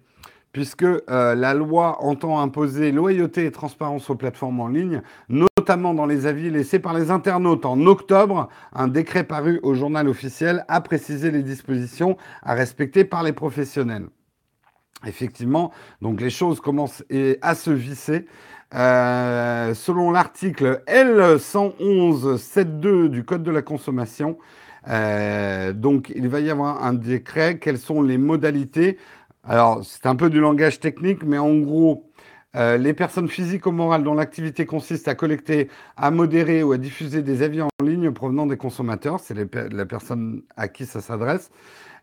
[0.54, 6.06] puisque euh, la loi entend imposer loyauté et transparence aux plateformes en ligne, notamment dans
[6.06, 7.66] les avis laissés par les internautes.
[7.66, 13.24] En octobre, un décret paru au journal officiel a précisé les dispositions à respecter par
[13.24, 14.06] les professionnels.
[15.06, 17.04] Effectivement, donc les choses commencent
[17.42, 18.26] à se visser.
[18.76, 24.38] Euh, selon l'article L111.7.2 du Code de la consommation,
[24.88, 27.60] euh, donc il va y avoir un décret.
[27.60, 28.98] Quelles sont les modalités
[29.46, 32.10] Alors c'est un peu du langage technique, mais en gros,
[32.56, 36.78] euh, les personnes physiques ou morales dont l'activité consiste à collecter, à modérer ou à
[36.78, 41.52] diffuser des avis en ligne provenant des consommateurs, c'est la personne à qui ça s'adresse,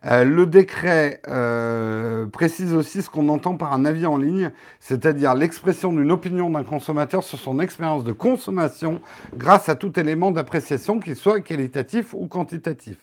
[0.06, 5.34] euh, le décret euh, précise aussi ce qu'on entend par un avis en ligne, c'est-à-dire
[5.34, 9.00] l'expression d'une opinion d'un consommateur sur son expérience de consommation
[9.36, 12.96] grâce à tout élément d'appréciation, qu'il soit qualitatif ou quantitatif.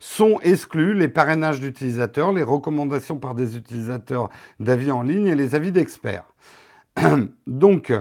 [0.00, 4.28] Sont exclus les parrainages d'utilisateurs, les recommandations par des utilisateurs
[4.60, 6.26] d'avis en ligne et les avis d'experts.
[7.46, 7.92] Donc,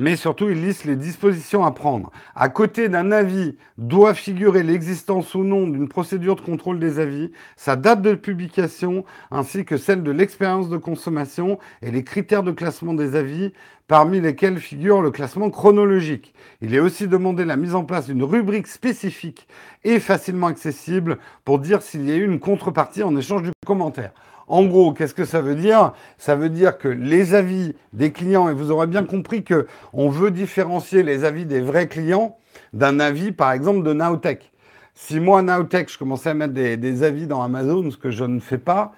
[0.00, 2.10] mais surtout, il liste les dispositions à prendre.
[2.34, 7.32] À côté d'un avis, doit figurer l'existence ou non d'une procédure de contrôle des avis,
[7.54, 12.50] sa date de publication, ainsi que celle de l'expérience de consommation et les critères de
[12.50, 13.52] classement des avis,
[13.88, 16.32] parmi lesquels figure le classement chronologique.
[16.62, 19.48] Il est aussi demandé la mise en place d'une rubrique spécifique
[19.84, 24.12] et facilement accessible pour dire s'il y a eu une contrepartie en échange du commentaire.
[24.50, 25.92] En gros, qu'est-ce que ça veut dire?
[26.18, 30.08] Ça veut dire que les avis des clients, et vous aurez bien compris que on
[30.08, 32.36] veut différencier les avis des vrais clients
[32.72, 34.50] d'un avis, par exemple, de Nowtech.
[34.92, 38.40] Si moi, Nowtech, je commençais à mettre des, avis dans Amazon, ce que je ne
[38.40, 38.92] fais pas,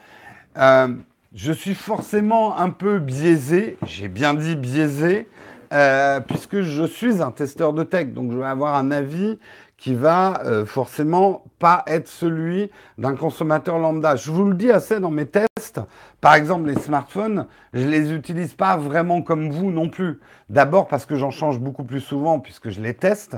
[0.57, 0.89] euh,
[1.35, 5.29] je suis forcément un peu biaisé, j'ai bien dit biaisé,
[5.75, 9.39] euh, puisque je suis un testeur de tech, donc je vais avoir un avis
[9.83, 14.15] qui va euh, forcément pas être celui d'un consommateur lambda.
[14.15, 15.81] Je vous le dis assez dans mes tests.
[16.21, 20.21] Par exemple, les smartphones, je les utilise pas vraiment comme vous non plus.
[20.49, 23.37] D'abord parce que j'en change beaucoup plus souvent puisque je les teste.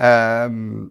[0.00, 0.86] Euh,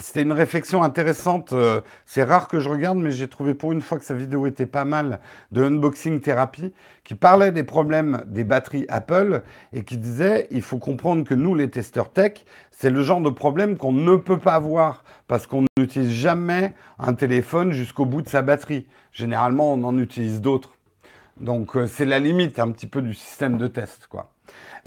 [0.00, 1.52] c'était une réflexion intéressante.
[1.52, 4.46] Euh, c'est rare que je regarde, mais j'ai trouvé pour une fois que sa vidéo
[4.46, 5.20] était pas mal
[5.52, 6.72] de unboxing thérapie,
[7.04, 11.54] qui parlait des problèmes des batteries Apple et qui disait il faut comprendre que nous,
[11.54, 15.64] les testeurs tech, c'est le genre de problème qu'on ne peut pas avoir parce qu'on
[15.78, 18.86] n'utilise jamais un téléphone jusqu'au bout de sa batterie.
[19.12, 20.72] Généralement, on en utilise d'autres.
[21.40, 24.33] Donc, euh, c'est la limite un petit peu du système de test, quoi.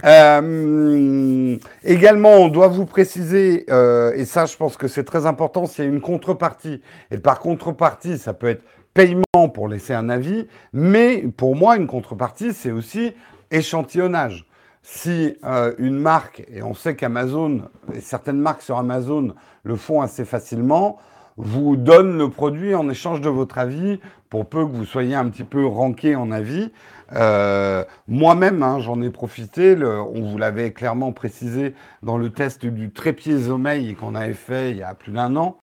[0.05, 5.65] Euh, également, on doit vous préciser, euh, et ça je pense que c'est très important,
[5.65, 6.81] s'il y a une contrepartie.
[7.11, 11.87] Et par contrepartie, ça peut être paiement pour laisser un avis, mais pour moi, une
[11.87, 13.13] contrepartie, c'est aussi
[13.51, 14.45] échantillonnage.
[14.83, 19.33] Si euh, une marque, et on sait qu'Amazon, et certaines marques sur Amazon
[19.63, 20.97] le font assez facilement,
[21.35, 25.29] vous donne le produit en échange de votre avis, pour peu que vous soyez un
[25.29, 26.71] petit peu ranké en avis.
[27.13, 29.75] Euh, moi-même, hein, j'en ai profité.
[29.81, 34.77] on vous l'avait clairement précisé dans le test du trépied sommeil qu'on avait fait il
[34.77, 35.59] y a plus d'un an.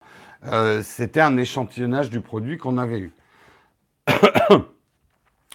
[0.46, 3.12] Euh, c'était un échantillonnage du produit qu'on avait eu.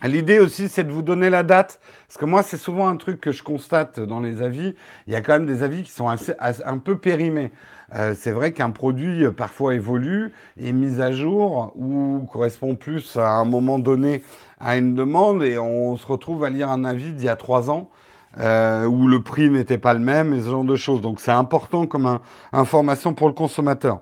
[0.04, 1.80] L'idée aussi, c'est de vous donner la date.
[2.08, 4.76] Parce que moi, c'est souvent un truc que je constate dans les avis.
[5.08, 7.52] Il y a quand même des avis qui sont un peu périmés.
[7.96, 13.30] Euh, c'est vrai qu'un produit parfois évolue, est mis à jour ou correspond plus à
[13.30, 14.24] un moment donné
[14.63, 17.69] à une demande et on se retrouve à lire un avis d'il y a trois
[17.69, 17.89] ans
[18.39, 21.02] euh, où le prix n'était pas le même et ce genre de choses.
[21.02, 22.19] Donc c'est important comme
[22.52, 24.02] information pour le consommateur.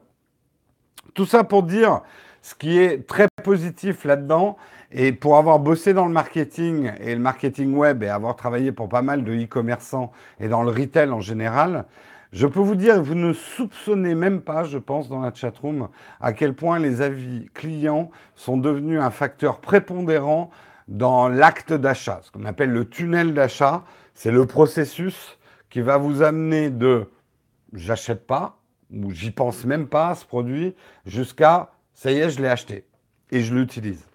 [1.14, 2.02] Tout ça pour dire
[2.42, 4.56] ce qui est très positif là-dedans
[4.92, 8.88] et pour avoir bossé dans le marketing et le marketing web et avoir travaillé pour
[8.88, 11.86] pas mal de e-commerçants et dans le retail en général,
[12.32, 15.90] je peux vous dire, vous ne soupçonnez même pas, je pense, dans la chatroom,
[16.20, 20.50] à quel point les avis clients sont devenus un facteur prépondérant
[20.88, 22.22] dans l'acte d'achat.
[22.24, 25.38] Ce qu'on appelle le tunnel d'achat, c'est le processus
[25.70, 27.10] qui va vous amener de
[27.74, 28.58] j'achète pas
[28.92, 32.86] ou j'y pense même pas à ce produit jusqu'à ça y est, je l'ai acheté
[33.32, 34.06] et je l'utilise.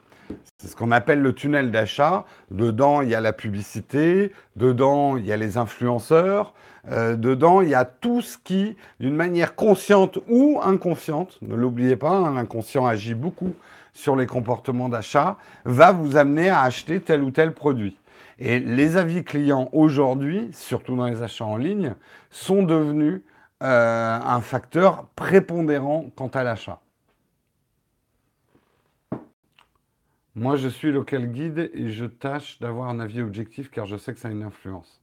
[0.59, 2.25] C'est ce qu'on appelle le tunnel d'achat.
[2.51, 6.55] Dedans, il y a la publicité, dedans, il y a les influenceurs,
[6.91, 11.97] euh, dedans, il y a tout ce qui, d'une manière consciente ou inconsciente, ne l'oubliez
[11.97, 13.55] pas, hein, l'inconscient agit beaucoup
[13.93, 17.97] sur les comportements d'achat, va vous amener à acheter tel ou tel produit.
[18.39, 21.95] Et les avis clients aujourd'hui, surtout dans les achats en ligne,
[22.31, 23.23] sont devenus
[23.63, 26.81] euh, un facteur prépondérant quant à l'achat.
[30.35, 34.13] Moi, je suis local guide et je tâche d'avoir un avis objectif car je sais
[34.13, 35.01] que ça a une influence.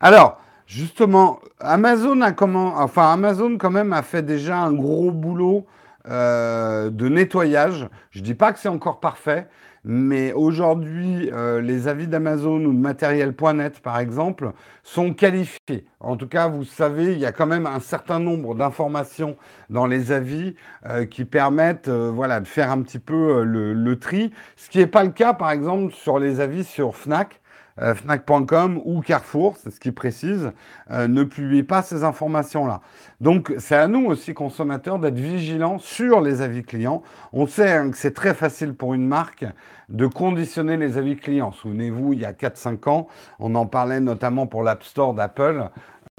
[0.00, 5.66] Alors, justement, Amazon a comment, enfin Amazon quand même a fait déjà un gros boulot
[6.08, 7.88] euh, de nettoyage.
[8.10, 9.46] Je ne dis pas que c'est encore parfait,
[9.84, 14.50] mais aujourd'hui, euh, les avis d'Amazon ou de matériel.net, par exemple,
[14.82, 15.86] sont qualifiés.
[16.00, 19.36] En tout cas, vous savez, il y a quand même un certain nombre d'informations
[19.70, 24.32] dans les avis euh, qui permettent voilà, de faire un petit peu le, le tri.
[24.56, 27.41] Ce qui n'est pas le cas, par exemple, sur les avis sur Fnac.
[27.80, 30.52] Euh, Fnac.com ou Carrefour, c'est ce qui précise,
[30.90, 32.82] euh, ne publie pas ces informations-là.
[33.20, 37.02] Donc c'est à nous aussi, consommateurs, d'être vigilants sur les avis clients.
[37.32, 39.46] On sait hein, que c'est très facile pour une marque
[39.88, 41.52] de conditionner les avis clients.
[41.52, 43.08] Souvenez-vous, il y a 4-5 ans,
[43.38, 45.70] on en parlait notamment pour l'App Store d'Apple.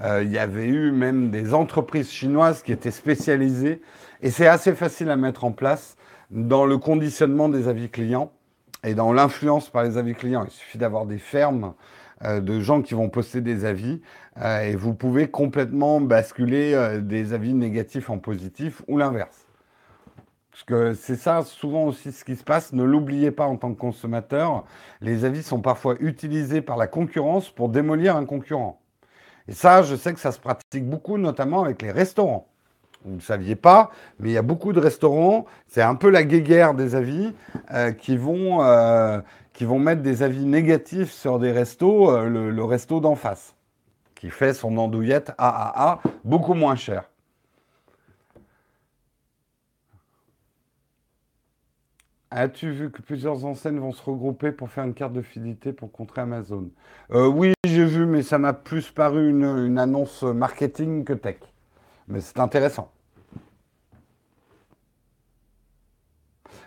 [0.02, 3.80] Euh, il y avait eu même des entreprises chinoises qui étaient spécialisées,
[4.22, 5.96] et c'est assez facile à mettre en place
[6.30, 8.32] dans le conditionnement des avis clients.
[8.84, 11.74] Et dans l'influence par les avis clients, il suffit d'avoir des fermes
[12.22, 14.02] euh, de gens qui vont poster des avis
[14.40, 19.46] euh, et vous pouvez complètement basculer euh, des avis négatifs en positifs ou l'inverse.
[20.50, 22.72] Parce que c'est ça souvent aussi ce qui se passe.
[22.74, 24.64] Ne l'oubliez pas en tant que consommateur,
[25.00, 28.80] les avis sont parfois utilisés par la concurrence pour démolir un concurrent.
[29.48, 32.53] Et ça, je sais que ça se pratique beaucoup, notamment avec les restaurants
[33.04, 36.24] vous ne saviez pas, mais il y a beaucoup de restaurants, c'est un peu la
[36.24, 37.32] guéguerre des avis,
[37.72, 39.20] euh, qui, vont, euh,
[39.52, 43.54] qui vont mettre des avis négatifs sur des restos, euh, le, resto d'en face,
[44.14, 47.10] qui fait son andouillette AAA beaucoup moins cher.
[52.30, 55.92] As-tu vu que plusieurs enseignes vont se regrouper pour faire une carte de fidélité pour
[55.92, 56.68] contrer Amazon?
[57.10, 61.36] Oui, j'ai vu, mais ça m'a plus paru une annonce marketing que tech.
[62.08, 62.90] Mais c'est intéressant.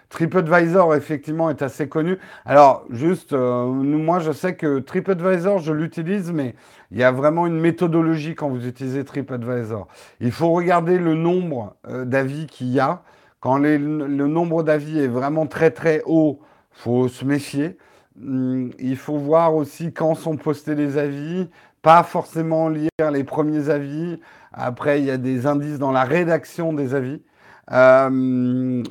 [0.09, 2.17] TripAdvisor, effectivement, est assez connu.
[2.45, 6.55] Alors, juste, euh, moi, je sais que TripAdvisor, je l'utilise, mais
[6.91, 9.87] il y a vraiment une méthodologie quand vous utilisez TripAdvisor.
[10.21, 13.03] Il faut regarder le nombre euh, d'avis qu'il y a.
[13.39, 16.39] Quand le nombre d'avis est vraiment très, très haut,
[16.77, 17.77] il faut se méfier.
[18.19, 21.49] Hum, il faut voir aussi quand sont postés les avis,
[21.81, 24.19] pas forcément lire les premiers avis.
[24.53, 27.21] Après, il y a des indices dans la rédaction des avis.
[27.71, 28.09] Euh,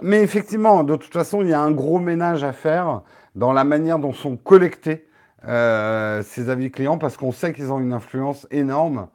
[0.02, 3.02] mais effectivement, de toute façon, il y a un gros ménage à faire
[3.34, 5.08] dans la manière dont sont collectés
[5.46, 9.08] euh, ces avis clients parce qu'on sait qu'ils ont une influence énorme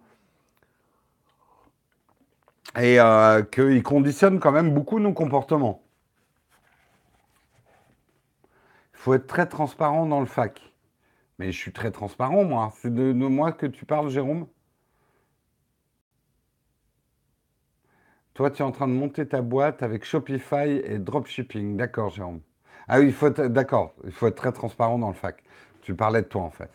[2.78, 5.84] et euh, qu'ils conditionnent quand même beaucoup nos comportements.
[8.94, 10.62] Il faut être très transparent dans le fac.
[11.40, 12.72] Mais je suis très transparent, moi.
[12.78, 14.48] C'est de, de moi que tu parles, Jérôme?
[18.34, 21.76] Toi, tu es en train de monter ta boîte avec Shopify et dropshipping.
[21.76, 22.40] D'accord, Jérôme.
[22.88, 25.44] Ah oui, il faut être, d'accord, il faut être très transparent dans le fac.
[25.82, 26.70] Tu parlais de toi, en fait.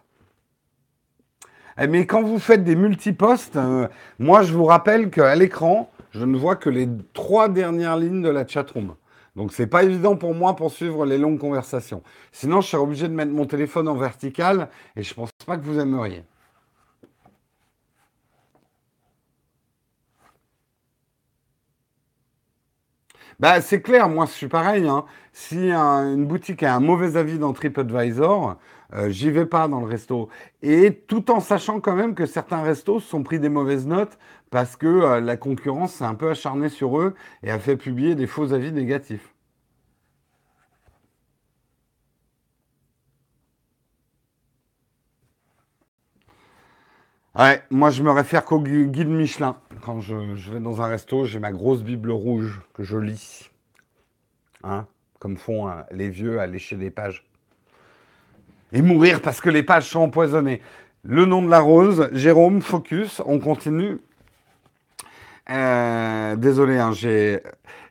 [1.79, 3.89] Eh, mais quand vous faites des multipostes, euh,
[4.19, 8.31] moi, je vous rappelle qu'à l'écran, je ne vois que les trois dernières lignes de
[8.31, 8.95] la chatroom.
[9.37, 12.03] Donc c'est pas évident pour moi pour suivre les longues conversations.
[12.33, 15.65] Sinon, je serais obligé de mettre mon téléphone en vertical et je pense pas que
[15.65, 16.25] vous aimeriez.
[23.39, 24.89] Bah, c'est clair, moi je suis pareil.
[24.89, 25.05] Hein.
[25.33, 28.57] Si une boutique a un mauvais avis dans TripAdvisor,
[28.95, 30.29] euh, j'y vais pas dans le resto.
[30.63, 34.19] Et tout en sachant quand même que certains restos se sont pris des mauvaises notes
[34.51, 38.15] parce que euh, la concurrence s'est un peu acharnée sur eux et a fait publier
[38.15, 39.36] des faux avis négatifs.
[47.39, 49.57] Ouais, moi je me réfère qu'au guide Michelin.
[49.83, 50.15] Quand je,
[50.51, 53.51] vais dans un resto, j'ai ma grosse Bible rouge que je lis.
[54.65, 54.87] Hein,
[55.19, 57.27] comme font hein, les vieux à lécher des pages.
[58.73, 60.63] Et mourir parce que les pages sont empoisonnées.
[61.03, 63.99] Le nom de la rose, Jérôme, focus, on continue.
[65.51, 67.43] Euh, désolé, hein, j'ai,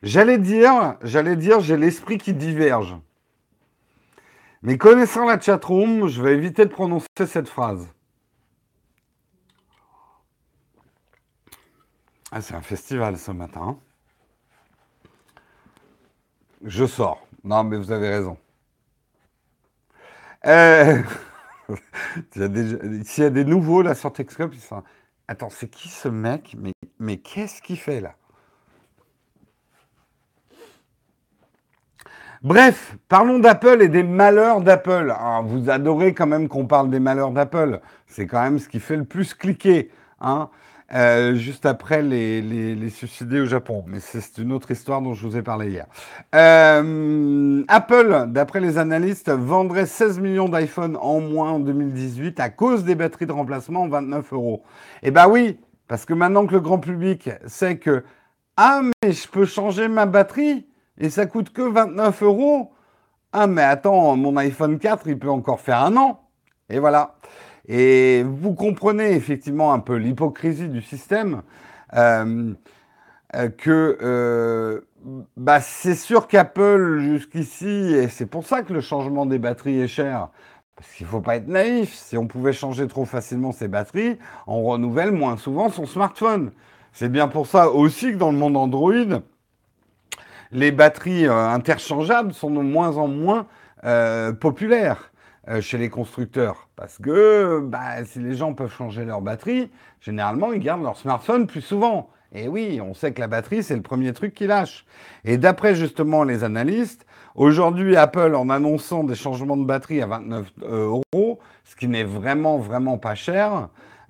[0.02, 2.96] j'allais dire, j'allais dire, j'ai l'esprit qui diverge.
[4.62, 7.86] Mais connaissant la chatroom, je vais éviter de prononcer cette phrase.
[12.32, 13.78] Ah, c'est un festival ce matin.
[16.64, 17.26] Je sors.
[17.44, 18.36] Non, mais vous avez raison.
[20.46, 21.02] Euh...
[22.32, 24.82] S'il y a des nouveaux là sur Texcop, ils sont...
[25.28, 26.56] Attends, c'est qui ce mec?
[26.58, 28.14] Mais, mais qu'est-ce qu'il fait là?
[32.42, 35.12] Bref, parlons d'Apple et des malheurs d'Apple.
[35.44, 37.80] vous adorez quand même qu'on parle des malheurs d'Apple.
[38.06, 39.90] C'est quand même ce qui fait le plus cliquer.
[40.20, 40.50] Hein
[40.94, 43.84] euh, juste après les, les, suicidés au Japon.
[43.88, 45.86] Mais c'est une autre histoire dont je vous ai parlé hier.
[46.34, 52.84] Euh, Apple, d'après les analystes, vendrait 16 millions d'iPhone en moins en 2018 à cause
[52.84, 54.62] des batteries de remplacement 29 euros.
[55.02, 55.58] Eh ben oui,
[55.88, 58.04] parce que maintenant que le grand public sait que
[58.56, 60.66] ah mais je peux changer ma batterie
[60.98, 62.72] et ça coûte que 29 euros.
[63.32, 66.22] Ah mais attends, mon iPhone 4 il peut encore faire un an.
[66.70, 67.16] Et voilà.
[67.68, 71.42] Et vous comprenez effectivement un peu l'hypocrisie du système,
[71.94, 72.54] euh,
[73.34, 74.80] euh, que euh,
[75.36, 79.88] bah, c'est sûr qu'Apple jusqu'ici, et c'est pour ça que le changement des batteries est
[79.88, 80.28] cher,
[80.76, 84.18] parce qu'il ne faut pas être naïf, si on pouvait changer trop facilement ses batteries,
[84.46, 86.52] on renouvelle moins souvent son smartphone.
[86.92, 89.20] C'est bien pour ça aussi que dans le monde Android,
[90.52, 93.46] les batteries interchangeables sont de moins en moins
[94.40, 95.10] populaires.
[95.48, 96.68] Euh, chez les constructeurs.
[96.74, 99.70] Parce que bah, si les gens peuvent changer leur batterie,
[100.00, 102.10] généralement, ils gardent leur smartphone plus souvent.
[102.32, 104.84] Et oui, on sait que la batterie, c'est le premier truc qui lâche.
[105.24, 110.52] Et d'après justement les analystes, aujourd'hui, Apple, en annonçant des changements de batterie à 29
[110.64, 113.68] euh, euros, ce qui n'est vraiment, vraiment pas cher,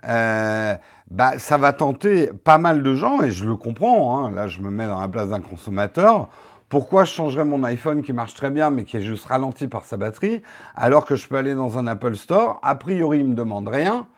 [0.08, 0.74] euh,
[1.10, 4.30] bah, ça va tenter pas mal de gens, et je le comprends, hein.
[4.30, 6.30] là je me mets dans la place d'un consommateur,
[6.68, 9.84] pourquoi je changerais mon iPhone qui marche très bien mais qui est juste ralenti par
[9.84, 10.42] sa batterie
[10.74, 12.58] alors que je peux aller dans un Apple Store?
[12.62, 14.08] A priori, il ne me demande rien.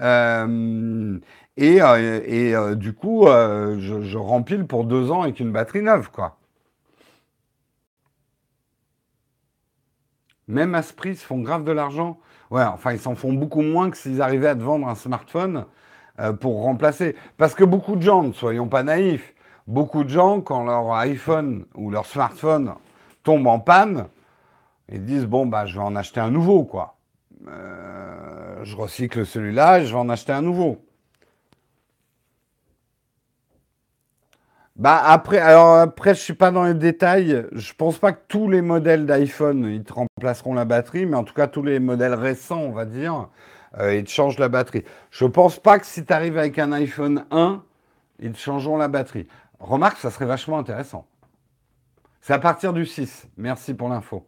[0.00, 1.18] Euh,
[1.56, 6.38] et, euh, euh, du coup, je, rempile pour deux ans avec une batterie neuve, quoi.
[10.48, 12.18] Même Asprit se font grave de l'argent.
[12.50, 15.66] Ouais, enfin, ils s'en font beaucoup moins que s'ils arrivaient à te vendre un smartphone
[16.40, 17.16] pour remplacer.
[17.38, 19.34] Parce que beaucoup de gens, ne soyons pas naïfs,
[19.66, 22.74] beaucoup de gens, quand leur iPhone ou leur smartphone
[23.22, 24.08] tombe en panne,
[24.90, 26.96] ils disent bon bah je vais en acheter un nouveau quoi.
[27.48, 30.84] Euh, je recycle celui-là, je vais en acheter un nouveau.
[34.76, 37.46] Bah après, alors après, je suis pas dans les détails.
[37.52, 41.24] Je pense pas que tous les modèles d'iPhone ils te remplaceront la batterie, mais en
[41.24, 43.28] tout cas tous les modèles récents, on va dire,
[43.78, 44.84] euh, ils te changent la batterie.
[45.10, 47.62] Je pense pas que si tu arrives avec un iPhone 1,
[48.20, 49.26] ils te changeront la batterie.
[49.62, 51.06] Remarque, ça serait vachement intéressant.
[52.20, 53.28] C'est à partir du 6.
[53.36, 54.26] Merci pour l'info.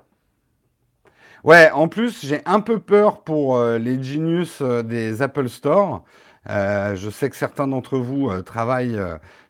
[1.43, 6.05] Ouais, en plus, j'ai un peu peur pour euh, les genius euh, des Apple Store.
[6.49, 9.01] Euh, je sais que certains d'entre vous travaillent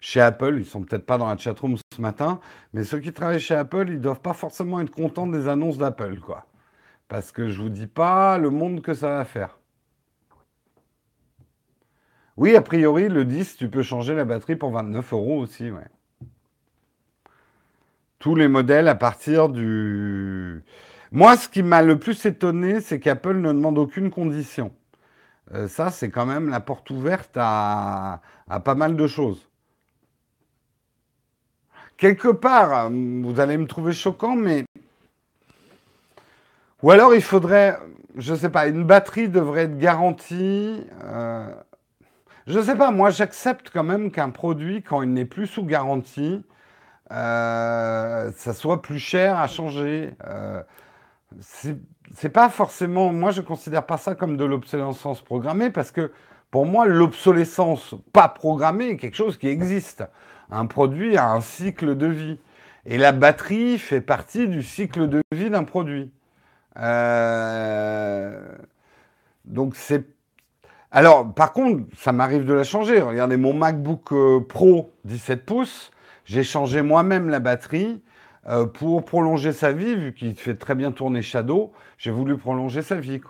[0.01, 0.57] chez Apple.
[0.59, 2.41] Ils sont peut-être pas dans la chatroom ce matin,
[2.73, 6.19] mais ceux qui travaillent chez Apple, ils doivent pas forcément être contents des annonces d'Apple,
[6.19, 6.47] quoi.
[7.09, 9.59] Parce que je vous dis pas le monde que ça va faire.
[12.37, 15.71] Oui, a priori, le 10, tu peux changer la batterie pour 29 euros aussi.
[18.19, 20.65] Tous les modèles à partir du...
[21.13, 24.73] Moi, ce qui m'a le plus étonné, c'est qu'Apple ne demande aucune condition.
[25.53, 29.49] Euh, ça, c'est quand même la porte ouverte à, à pas mal de choses.
[31.97, 34.65] Quelque part, vous allez me trouver choquant, mais...
[36.83, 37.79] Ou alors, il faudrait,
[38.17, 40.85] je ne sais pas, une batterie devrait être garantie...
[41.05, 41.55] Euh,
[42.47, 46.43] Je sais pas, moi j'accepte quand même qu'un produit, quand il n'est plus sous garantie,
[47.13, 50.15] euh, ça soit plus cher à changer.
[50.27, 50.63] Euh,
[51.41, 53.13] c'est pas forcément.
[53.13, 56.13] Moi, je considère pas ça comme de l'obsolescence programmée parce que
[56.51, 60.05] pour moi, l'obsolescence pas programmée est quelque chose qui existe.
[60.51, 62.39] Un produit a un cycle de vie.
[62.87, 66.13] Et la batterie fait partie du cycle de vie d'un produit.
[66.79, 68.41] Euh,
[69.45, 70.14] donc c'est.
[70.97, 73.01] Alors, par contre, ça m'arrive de la changer.
[73.01, 75.91] Regardez mon MacBook euh, Pro 17 pouces.
[76.25, 78.01] J'ai changé moi-même la batterie
[78.47, 81.73] euh, pour prolonger sa vie, vu qu'il fait très bien tourner Shadow.
[81.99, 83.21] J'ai voulu prolonger sa vie.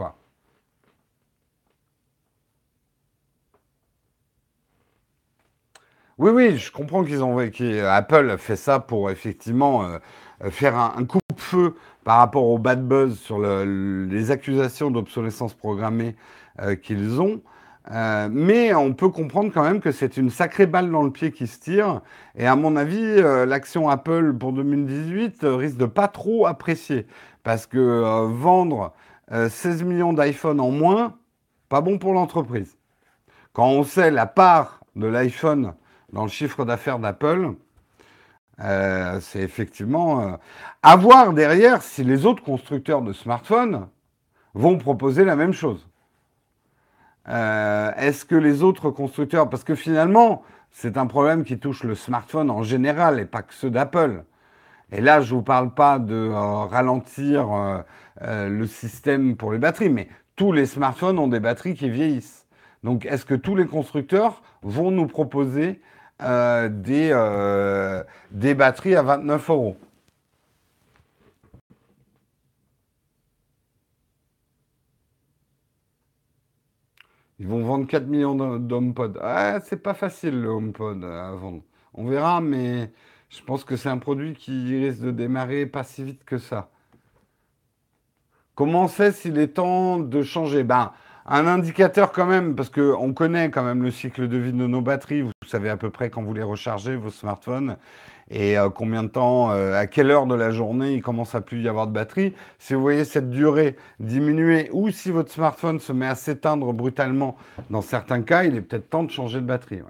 [6.19, 9.99] Oui, oui, je comprends qu'ils ont Apple fait ça pour effectivement euh,
[10.51, 16.15] faire un, coup de feu par rapport au bad buzz sur les accusations d'obsolescence programmée
[16.83, 17.41] qu'ils ont.
[17.93, 21.33] Euh, mais on peut comprendre quand même que c'est une sacrée balle dans le pied
[21.33, 22.01] qui se tire.
[22.37, 27.07] Et à mon avis, l'action Apple pour 2018 risque de pas trop apprécier.
[27.43, 28.95] Parce que vendre
[29.31, 31.19] 16 millions d'iPhone en moins,
[31.69, 32.77] pas bon pour l'entreprise.
[33.53, 35.75] Quand on sait la part de l'iPhone
[36.13, 37.55] dans le chiffre d'affaires d'Apple,
[38.61, 40.37] euh, c'est effectivement euh,
[40.83, 43.89] à voir derrière si les autres constructeurs de smartphones
[44.55, 45.89] vont proposer la même chose.
[47.29, 51.95] Euh, est-ce que les autres constructeurs, parce que finalement, c'est un problème qui touche le
[51.95, 54.25] smartphone en général et pas que ceux d'Apple.
[54.93, 57.85] Et là, je ne vous parle pas de ralentir
[58.21, 62.45] le système pour les batteries, mais tous les smartphones ont des batteries qui vieillissent.
[62.83, 65.81] Donc, est-ce que tous les constructeurs vont nous proposer
[66.23, 69.77] euh, des, euh, des batteries à 29 euros?
[77.39, 79.19] Ils vont vendre 4 millions d'HomePod.
[79.21, 81.63] Ah, c'est pas facile le HomePod à vendre.
[81.93, 82.93] On verra, mais
[83.29, 86.71] je pense que c'est un produit qui risque de démarrer pas si vite que ça.
[88.55, 90.63] Comment on sait s'il est temps de changer?
[90.63, 90.93] Ben,
[91.27, 94.81] un indicateur quand même, parce qu'on connaît quand même le cycle de vie de nos
[94.81, 95.23] batteries.
[95.23, 97.77] Vous savez à peu près quand vous les rechargez, vos smartphones,
[98.31, 101.41] et euh, combien de temps, euh, à quelle heure de la journée il commence à
[101.41, 102.35] plus y avoir de batterie.
[102.59, 107.37] Si vous voyez cette durée diminuer, ou si votre smartphone se met à s'éteindre brutalement,
[107.71, 109.81] dans certains cas, il est peut-être temps de changer de batterie.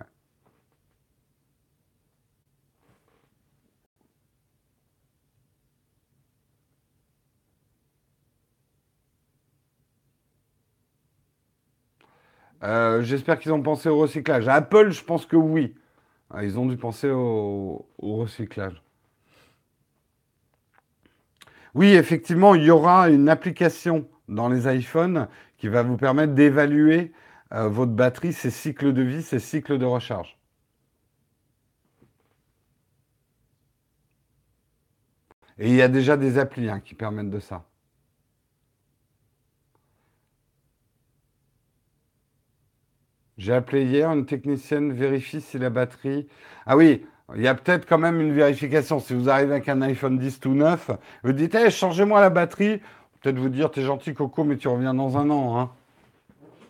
[12.65, 14.49] Euh, j'espère qu'ils ont pensé au recyclage.
[14.49, 15.75] Apple, je pense que oui.
[16.31, 18.83] Ah, ils ont dû penser au, recyclage.
[21.75, 27.13] Oui, effectivement, il y aura une application dans les iPhones qui va vous permettre d'évaluer
[27.53, 30.39] euh, votre batterie, ses cycles de vie, ses cycles de recharge.
[35.59, 37.65] Et il y a déjà des applis hein, qui permettent de ça.
[43.45, 46.27] J'ai appelé hier, une technicienne vérifie si la batterie.
[46.65, 47.05] Ah oui,
[47.37, 49.01] il y a peut-être quand même une vérification.
[49.01, 50.91] Si vous arrivez avec un iPhone 10 tout neuf,
[51.23, 52.81] vous dites hey, changez-moi la batterie.
[53.21, 55.61] Peut-être vous dire t'es gentil Coco, mais tu reviens dans un an.
[55.61, 55.71] Hein.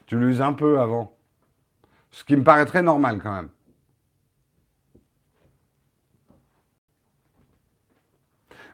[0.07, 1.13] Tu l'uses un peu avant.
[2.11, 3.51] Ce qui me paraîtrait normal quand même.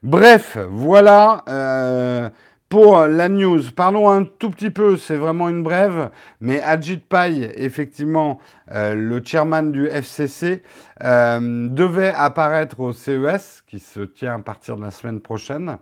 [0.03, 1.45] Bref, voilà.
[1.51, 2.31] Euh,
[2.71, 6.11] pour la news, parlons un tout petit peu, c'est vraiment une brève,
[6.41, 8.39] mais Ajit Pai, effectivement,
[8.71, 10.63] euh, le chairman du FCC,
[11.03, 15.79] euh, devait apparaître au CES, qui se tient à partir de la semaine prochaine.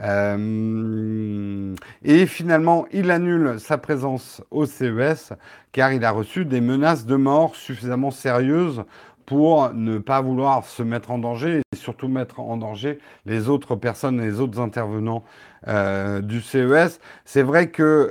[0.00, 5.34] Euh, et finalement, il annule sa présence au CES
[5.70, 8.82] car il a reçu des menaces de mort suffisamment sérieuses
[9.26, 13.76] pour ne pas vouloir se mettre en danger et surtout mettre en danger les autres
[13.76, 15.24] personnes, les autres intervenants
[15.68, 16.98] euh, du CES.
[17.24, 18.10] C'est vrai que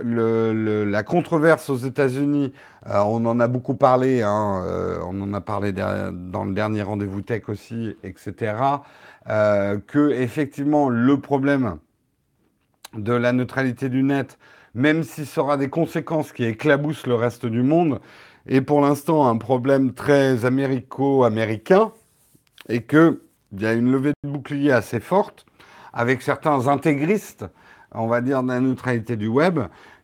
[0.86, 2.54] la controverse aux États-Unis,
[2.88, 6.82] euh, on en a beaucoup parlé, hein, euh, on en a parlé dans le dernier
[6.82, 8.56] rendez-vous tech aussi, etc.
[9.26, 11.78] que effectivement le problème
[12.94, 14.38] de la neutralité du net,
[14.74, 18.00] même s'il sera des conséquences qui éclaboussent le reste du monde,
[18.48, 21.92] est pour l'instant un problème très américo-américain
[22.70, 23.20] et qu'il
[23.58, 25.46] y a une levée de bouclier assez forte
[25.94, 27.46] avec certains intégristes,
[27.94, 29.60] on va dire, de la neutralité du web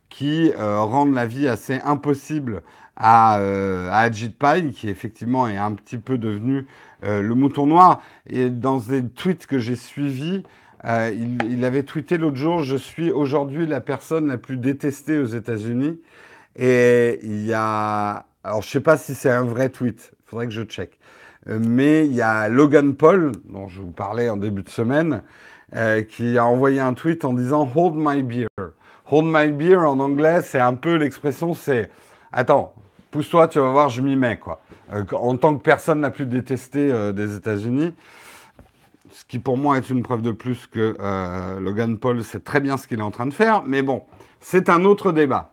[0.09, 2.61] qui euh, rendent la vie assez impossible
[2.95, 6.65] à, euh, Ajit Pai, qui effectivement est un petit peu devenu
[7.03, 8.01] euh, le mouton noir.
[8.27, 10.43] Et dans des tweets que j'ai suivis,
[10.85, 15.25] il, il, avait tweeté l'autre jour Je suis aujourd'hui la personne la plus détestée aux
[15.25, 15.99] États-Unis.
[16.55, 20.45] Et il y a alors je sais pas si c'est un vrai tweet, il faudrait
[20.45, 20.97] que je check.
[21.47, 25.21] Mais il y a Logan Paul, dont je vous parlais en début de semaine,
[25.75, 28.47] euh, qui a envoyé un tweet en disant Hold my beer.
[29.09, 31.89] Hold my beer en anglais, c'est un peu l'expression, c'est
[32.31, 32.73] Attends,
[33.11, 34.37] pousse-toi, tu vas voir, je m'y mets.
[34.37, 34.61] Quoi.
[34.93, 37.93] Euh, en tant que personne n'a plus détesté des États-Unis,
[39.11, 40.95] ce qui pour moi est une preuve de plus que
[41.59, 44.03] Logan Paul sait très bien ce qu'il est en train de faire, mais bon,
[44.39, 45.51] c'est un autre débat.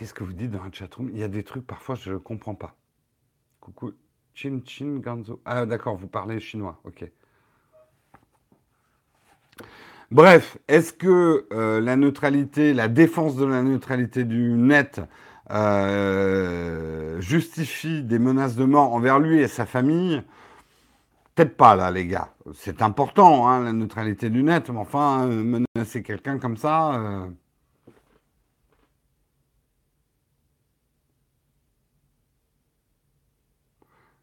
[0.00, 2.16] Qu'est-ce que vous dites dans la chatroom Il y a des trucs, parfois, je ne
[2.16, 2.74] comprends pas.
[3.60, 3.92] Coucou.
[4.34, 5.40] Chin Chin Ganzo.
[5.44, 6.80] Ah, d'accord, vous parlez chinois.
[6.84, 7.04] Ok.
[10.10, 15.00] Bref, est-ce que euh, la neutralité, la défense de la neutralité du net
[15.50, 20.22] euh, justifie des menaces de mort envers lui et sa famille?
[21.34, 22.34] Peut-être pas, là, les gars.
[22.54, 27.28] C'est important, hein, la neutralité du net, mais enfin, euh, menacer quelqu'un comme ça.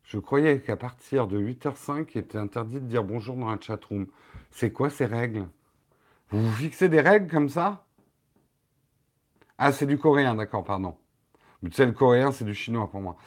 [0.08, 4.08] Je croyais qu'à partir de 8h05, il était interdit de dire bonjour dans la chatroom.
[4.52, 5.46] C'est quoi ces règles?
[6.30, 7.84] Vous vous fixez des règles comme ça?
[9.58, 10.96] Ah, c'est du coréen, d'accord, pardon.
[11.62, 13.18] Tu sais, le coréen, c'est du chinois pour moi.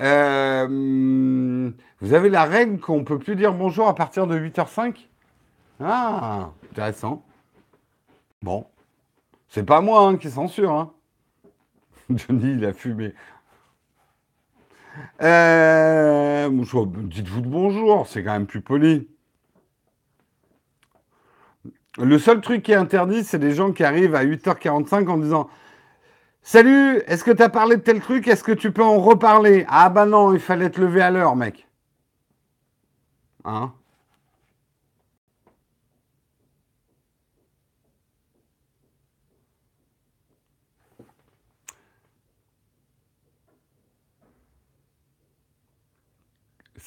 [0.00, 1.70] Euh,
[2.00, 4.96] vous avez la règle qu'on ne peut plus dire bonjour à partir de 8h05
[5.80, 7.22] Ah, intéressant.
[8.40, 8.66] Bon.
[9.48, 10.72] C'est pas moi hein, qui censure.
[10.72, 10.94] Hein.
[12.08, 13.12] Johnny, il a fumé.
[15.22, 19.08] Euh, dites-vous de bonjour, c'est quand même plus poli.
[21.98, 25.50] Le seul truc qui est interdit, c'est des gens qui arrivent à 8h45 en disant
[26.42, 28.26] Salut, est-ce que tu as parlé de tel truc?
[28.28, 31.36] Est-ce que tu peux en reparler Ah bah non, il fallait te lever à l'heure,
[31.36, 31.68] mec.
[33.44, 33.72] Hein?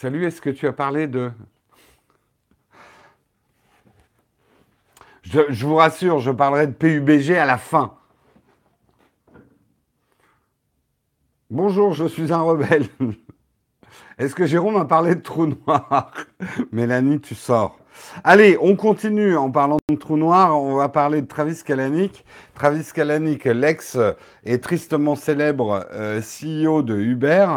[0.03, 1.31] Salut, est-ce que tu as parlé de...
[5.21, 7.93] Je, vous rassure, je parlerai de PUBG à la fin.
[11.49, 12.87] Bonjour, je suis un rebelle.
[14.17, 16.11] Est-ce que Jérôme a parlé de trou noir
[16.73, 17.79] Mélanie, tu sors.
[18.23, 20.59] Allez, on continue en parlant de trou noir.
[20.59, 22.25] On va parler de Travis Kalanick.
[22.55, 23.97] Travis Kalanick, l'ex
[24.43, 27.47] et tristement célèbre euh, CEO de Uber,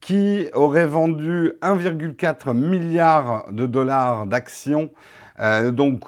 [0.00, 4.90] qui aurait vendu 1,4 milliard de dollars d'actions.
[5.40, 6.04] Euh, donc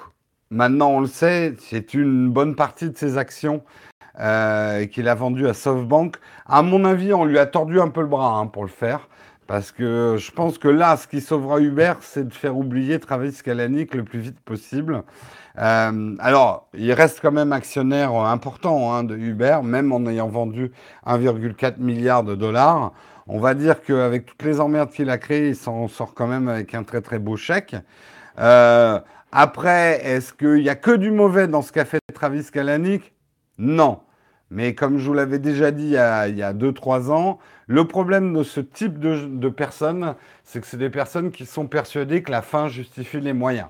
[0.49, 3.63] maintenant on le sait, c'est une bonne partie de ses actions
[4.19, 6.17] euh, qu'il a vendues à SoftBank.
[6.45, 9.07] À mon avis, on lui a tordu un peu le bras hein, pour le faire.
[9.47, 13.33] Parce que je pense que là, ce qui sauvera Uber, c'est de faire oublier Travis
[13.43, 15.03] Kalanick le plus vite possible.
[15.59, 20.71] Euh, alors, il reste quand même actionnaire important hein, de Uber, même en ayant vendu
[21.05, 22.93] 1,4 milliard de dollars.
[23.27, 26.47] On va dire qu'avec toutes les emmerdes qu'il a créées, il s'en sort quand même
[26.47, 27.75] avec un très très beau chèque.
[28.39, 28.99] Euh,
[29.31, 33.13] après, est-ce qu'il n'y a que du mauvais dans ce qu'a fait Travis Kalanick?
[33.57, 33.99] Non.
[34.51, 38.43] Mais comme je vous l'avais déjà dit il y a 2-3 ans, le problème de
[38.43, 42.41] ce type de, de personnes, c'est que c'est des personnes qui sont persuadées que la
[42.41, 43.67] fin justifie les moyens.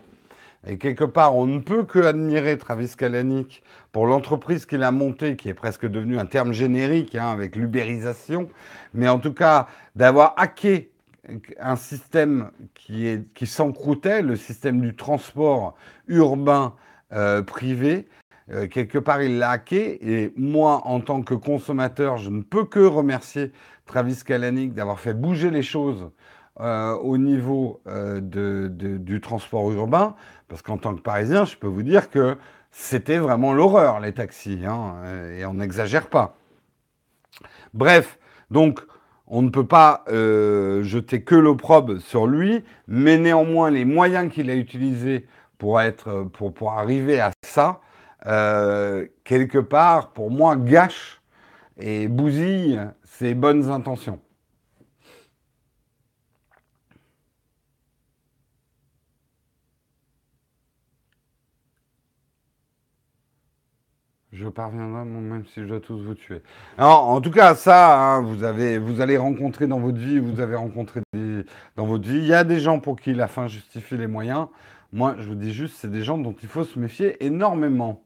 [0.66, 5.36] Et quelque part, on ne peut que admirer Travis Kalanick pour l'entreprise qu'il a montée,
[5.36, 8.48] qui est presque devenue un terme générique hein, avec l'ubérisation,
[8.94, 10.92] mais en tout cas d'avoir hacké
[11.60, 15.76] un système qui, qui s'encroutait, le système du transport
[16.08, 16.74] urbain
[17.14, 18.08] euh, privé.
[18.52, 20.00] Euh, quelque part, il l'a hacké.
[20.02, 23.52] Et moi, en tant que consommateur, je ne peux que remercier
[23.86, 26.10] Travis Kalanick d'avoir fait bouger les choses
[26.60, 27.82] euh, au niveau
[28.22, 30.16] du transport urbain.
[30.54, 32.38] Parce qu'en tant que Parisien, je peux vous dire que
[32.70, 34.98] c'était vraiment l'horreur, les taxis, hein,
[35.36, 36.38] et on n'exagère pas.
[37.74, 38.20] Bref,
[38.52, 38.80] donc
[39.26, 44.52] on ne peut pas euh, jeter que l'opprobre sur lui, mais néanmoins les moyens qu'il
[44.52, 45.26] a utilisés
[45.58, 47.82] pour, arriver à ça,
[48.28, 51.20] euh, quelque part, pour moi, gâche
[51.80, 54.20] et bousille ses bonnes intentions.
[64.34, 66.42] Je parviendrai même si je dois tous vous tuer.
[66.80, 71.02] en tout cas, ça, hein, vous, allez rencontrer dans votre vie, vous avez rencontré
[71.76, 72.18] dans votre vie.
[72.18, 74.48] Il y a des gens pour qui la fin justifie les moyens.
[74.92, 78.04] Moi, je vous dis juste, c'est des gens dont il faut se méfier énormément.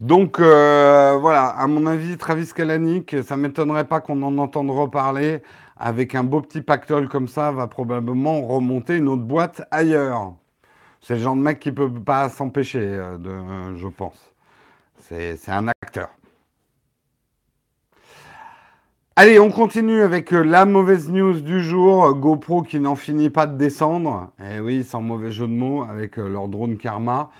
[0.00, 5.42] Donc euh, voilà, à mon avis, Travis Kalanick, ça m'étonnerait pas qu'on en entende reparler.
[5.82, 10.34] Avec un beau petit pactole comme ça, va probablement remonter une autre boîte ailleurs.
[11.00, 14.34] C'est le genre de mec qui peut pas s'empêcher, euh, je pense.
[14.98, 16.10] C'est un acteur.
[19.16, 22.12] Allez, on continue avec euh, la mauvaise news du jour.
[22.14, 24.32] GoPro qui n'en finit pas de descendre.
[24.38, 27.30] Eh oui, sans mauvais jeu de mots, avec euh, leur drone Karma.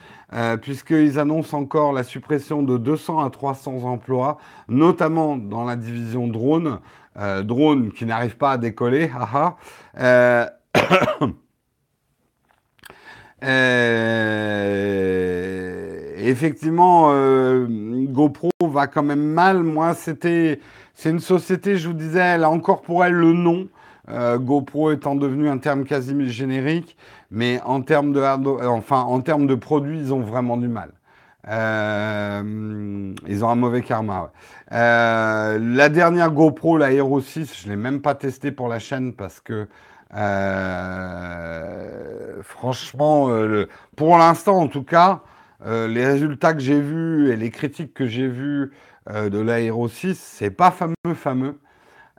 [0.62, 4.38] Puisqu'ils annoncent encore la suppression de 200 à 300 emplois,
[4.68, 6.78] notamment dans la division drone.
[7.16, 9.11] Drone qui n'arrive pas à décoller.
[9.14, 9.56] Haha.
[16.22, 17.12] effectivement,
[18.06, 19.62] GoPro va quand même mal.
[19.62, 20.61] Moi, c'était
[21.02, 23.68] c'est une société, je vous disais, elle a encore pour elle le nom.
[24.11, 26.94] Euh, GoPro étant devenu un terme quasi générique,
[27.30, 30.90] mais en termes de, euh, enfin, en termes de produits, ils ont vraiment du mal.
[31.49, 34.30] Euh, ils ont un mauvais karma.
[34.70, 39.14] la dernière GoPro, la Hero 6, je ne l'ai même pas testée pour la chaîne
[39.14, 39.68] parce que
[42.43, 43.28] franchement,
[43.97, 45.20] pour l'instant en tout cas,
[45.64, 48.72] les résultats que j'ai vus et les critiques que j'ai vues
[49.09, 51.59] euh, de l'Aéro 6, c'est pas fameux, fameux.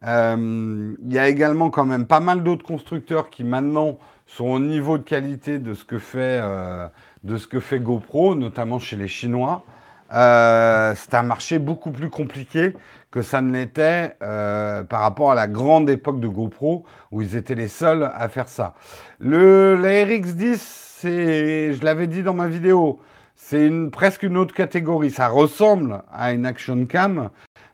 [0.04, 4.60] Euh, il y a également quand même pas mal d'autres constructeurs qui maintenant sont au
[4.60, 6.88] niveau de qualité de ce que fait, euh,
[7.24, 9.64] de ce que fait GoPro, notamment chez les Chinois.
[10.10, 12.74] c'est un marché beaucoup plus compliqué
[13.12, 17.56] que ça ne l'était par rapport à la grande époque de GoPro où ils étaient
[17.56, 18.74] les seuls à faire ça.
[19.20, 20.58] Le, la RX10,
[21.02, 23.00] c'est, je l'avais dit dans ma vidéo,
[23.36, 25.10] c'est presque une autre catégorie.
[25.10, 27.30] Ça ressemble à une action cam,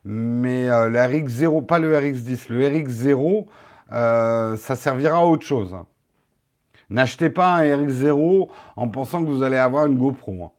[0.06, 3.46] mais euh, le RX0, pas le RX10, le RX0,
[3.92, 5.76] euh, ça servira à autre chose.
[6.90, 10.46] N'achetez pas un RX0 en pensant que vous allez avoir une GoPro.
[10.46, 10.52] Hein.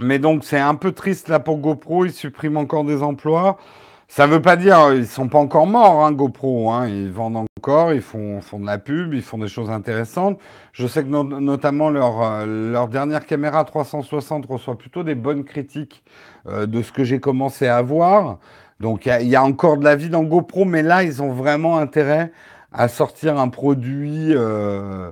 [0.00, 3.58] Mais donc c'est un peu triste là pour GoPro, ils suppriment encore des emplois.
[4.06, 6.70] Ça ne veut pas dire ils sont pas encore morts, hein, GoPro.
[6.70, 6.88] Hein.
[6.88, 10.38] Ils vendent encore, ils font, de la pub, ils font des choses intéressantes.
[10.72, 16.02] Je sais que notamment leur, euh, leur dernière caméra 360 reçoit plutôt des bonnes critiques
[16.46, 18.38] euh, de ce que j'ai commencé à voir.
[18.80, 21.78] Donc il y, a encore de la vie dans GoPro, mais là ils ont vraiment
[21.78, 22.32] intérêt
[22.72, 25.10] à sortir un produit, euh,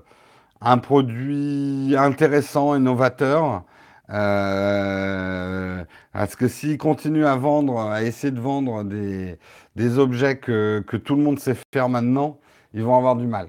[0.61, 3.65] un produit intéressant, innovateur.
[4.11, 9.39] Euh, parce que s'ils continuent à vendre, à essayer de vendre des,
[9.75, 12.39] des objets que, que, tout le monde sait faire maintenant,
[12.73, 13.49] ils vont avoir du mal.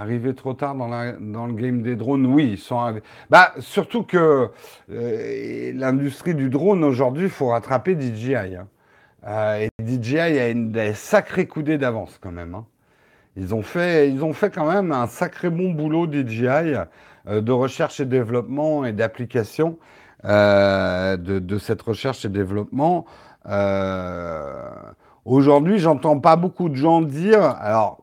[0.00, 2.94] Arriver trop tard dans, le game des drones, oui, ils sont.
[3.28, 4.48] Bah, surtout que
[4.90, 8.34] euh, l'industrie du drone aujourd'hui, il faut rattraper DJI.
[8.34, 8.66] Hein.
[9.26, 12.54] Euh, et DJI a une, des sacrés coudées d'avance quand même.
[12.54, 12.64] Hein.
[13.36, 17.52] Ils, ont fait, ils ont fait quand même un sacré bon boulot DJI euh, de
[17.52, 19.78] recherche et développement et d'application
[20.24, 23.04] de, de, cette recherche et développement.
[25.26, 27.99] Aujourd'hui, j'entends pas beaucoup de gens dire, alors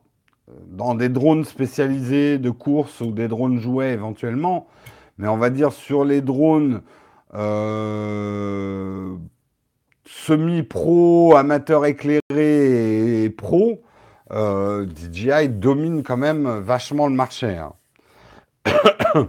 [0.69, 4.67] dans des drones spécialisés de course ou des drones jouets éventuellement,
[5.17, 6.81] mais on va dire sur les drones
[10.05, 12.21] semi-pro, amateur éclairé
[13.23, 13.81] et pro,
[14.31, 17.57] euh, DJI domine quand même vachement le marché.
[17.57, 17.73] Hein.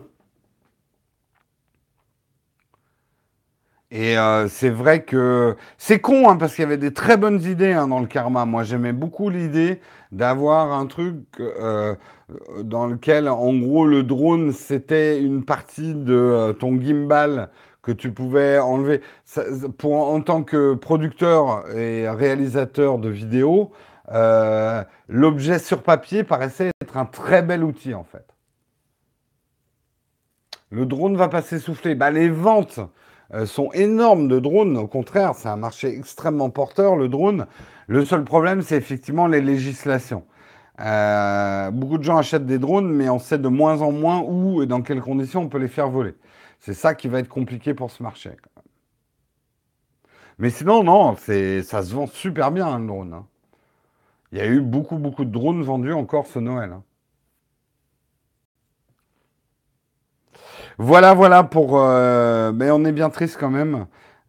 [3.90, 7.42] Et euh, c'est vrai que c'est con, hein, parce qu'il y avait des très bonnes
[7.42, 8.44] idées hein, dans le karma.
[8.44, 9.80] Moi, j'aimais beaucoup l'idée
[10.12, 11.94] d'avoir un truc euh,
[12.62, 17.50] dans lequel, en gros, le drone, c'était une partie de ton gimbal
[17.82, 19.00] que tu pouvais enlever.
[19.78, 23.72] pour, en tant que producteur et réalisateur de vidéos,
[24.10, 28.24] euh, l'objet sur papier paraissait être un très bel outil en fait.
[30.70, 31.94] Le drone va pas s'essouffler.
[31.94, 32.84] Bah, les ventes euh,
[33.44, 34.76] sont énormes de drones.
[34.76, 37.46] Au contraire, c'est un marché extrêmement porteur, le drone.
[37.86, 40.24] Le seul problème, c'est effectivement les législations.
[40.80, 44.62] Euh, beaucoup de gens achètent des drones, mais on sait de moins en moins où
[44.62, 46.14] et dans quelles conditions on peut les faire voler.
[46.60, 48.30] C'est ça qui va être compliqué pour ce marché.
[50.38, 53.12] Mais sinon, non, ça se vend super bien un drone.
[53.12, 53.26] Hein.
[54.30, 56.72] Il y a eu beaucoup, beaucoup de drones vendus encore ce Noël.
[56.72, 56.82] Hein.
[60.78, 61.80] Voilà, voilà pour.
[61.80, 63.86] Euh, mais on est bien triste quand même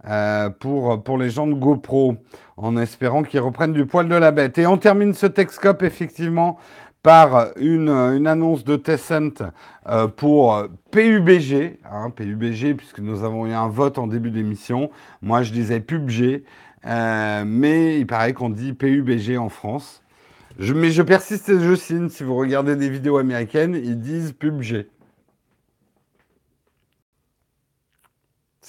[0.08, 2.16] euh, pour, pour les gens de GoPro,
[2.58, 4.58] en espérant qu'ils reprennent du poil de la bête.
[4.58, 6.58] Et on termine ce Texcope effectivement
[7.04, 7.90] par une,
[8.28, 9.44] annonce de Tessent
[9.88, 14.90] euh, pour PUBG, hein, PUBG, puisque nous avons eu un vote en début d'émission.
[15.22, 16.44] Moi, je disais PUBG.
[16.86, 20.02] Euh, mais il paraît qu'on dit PUBG en France.
[20.58, 22.10] Mais je persiste et je signe.
[22.10, 24.88] Si vous regardez des vidéos américaines, ils disent PUBG.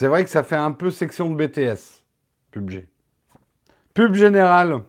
[0.00, 2.02] C'est vrai que ça fait un peu section de BTS,
[2.52, 2.88] PUBG.
[3.92, 4.80] Pub général.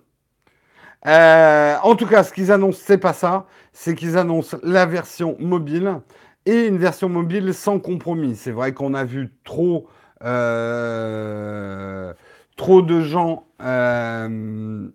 [1.06, 3.46] Euh, en tout cas, ce qu'ils annoncent, c'est pas ça.
[3.74, 6.00] C'est qu'ils annoncent la version mobile
[6.46, 8.38] et une version mobile sans compromis.
[8.38, 9.90] C'est vrai qu'on a vu trop,
[10.24, 12.14] euh,
[12.56, 13.48] trop de gens.
[13.62, 14.88] Euh,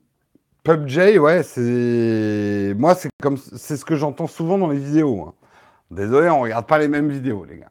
[0.65, 5.27] PUBG, ouais, c'est moi, c'est comme c'est ce que j'entends souvent dans les vidéos.
[5.29, 5.35] Hein.
[5.91, 7.71] Désolé, on regarde pas les mêmes vidéos, les gars.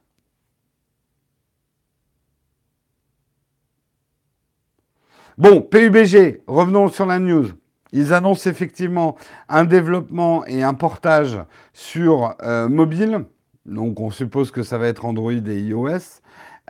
[5.38, 7.47] Bon, PUBG, revenons sur la news.
[7.91, 9.17] Ils annoncent effectivement
[9.49, 11.38] un développement et un portage
[11.73, 13.25] sur euh, mobile.
[13.65, 16.21] Donc on suppose que ça va être Android et iOS.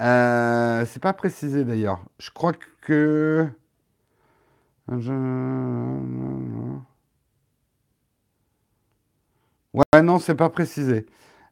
[0.01, 2.03] Euh, c'est pas précisé d'ailleurs.
[2.17, 3.47] Je crois que.
[9.73, 11.05] Ouais, non, c'est pas précisé.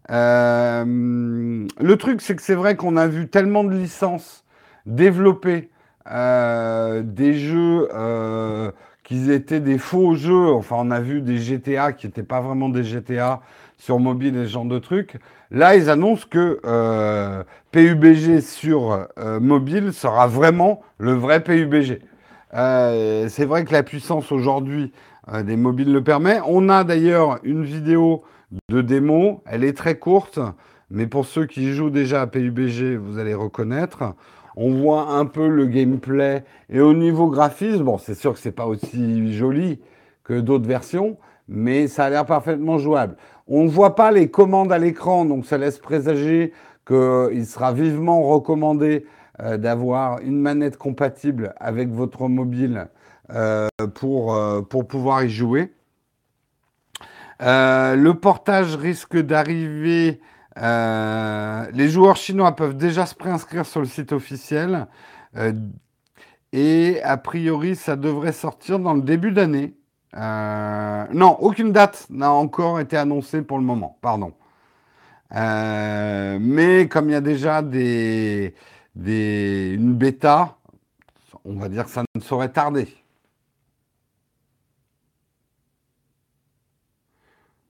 [0.10, 4.44] Euh, le truc, c'est que c'est vrai qu'on a vu tellement de licences
[4.88, 5.70] développées
[6.06, 8.72] des jeux euh,
[9.04, 10.52] qui étaient des faux jeux.
[10.52, 13.42] Enfin, on a vu des GTA qui n'étaient pas vraiment des GTA
[13.78, 15.18] sur mobile et ce genre de trucs.
[15.52, 19.08] Là, ils annoncent que euh, PUBG sur
[19.42, 22.00] mobile sera vraiment le vrai PUBG.
[22.52, 24.92] c'est vrai que la puissance aujourd'hui
[25.44, 26.40] des mobiles le permet.
[26.46, 28.24] On a d'ailleurs une vidéo
[28.70, 29.42] de démo.
[29.46, 30.40] Elle est très courte,
[30.90, 34.16] mais pour ceux qui jouent déjà à PUBG, vous allez reconnaître.
[34.56, 36.44] On voit un peu le gameplay.
[36.70, 39.80] Et au niveau graphisme, bon, c'est sûr que c'est pas aussi joli
[40.24, 43.16] que d'autres versions, mais ça a l'air parfaitement jouable.
[43.48, 46.54] On ne voit pas les commandes à l'écran, donc ça laisse présager
[46.88, 49.06] qu'il sera vivement recommandé
[49.42, 52.88] euh, d'avoir une manette compatible avec votre mobile
[53.34, 55.74] euh, euh, pour pouvoir y jouer.
[57.40, 60.22] le portage risque d'arriver
[60.58, 64.88] euh, les joueurs chinois peuvent déjà se préinscrire sur le site officiel.
[65.36, 65.54] Euh,
[66.52, 69.74] et a priori, ça devrait sortir dans le début d'année.
[70.16, 74.34] Euh, non, aucune date n'a encore été annoncée pour le moment, pardon.
[75.32, 78.54] mais comme il y a déjà des,
[78.96, 80.58] une bêta,
[81.46, 82.88] on va dire que ça ne saurait tarder.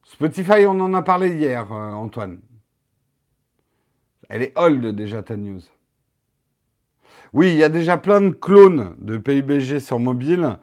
[0.03, 2.39] Spotify, on en a parlé hier, Antoine.
[4.33, 5.61] Elle est old déjà ta news.
[7.33, 10.57] Oui, il y a déjà plein de clones de PUBG sur mobile.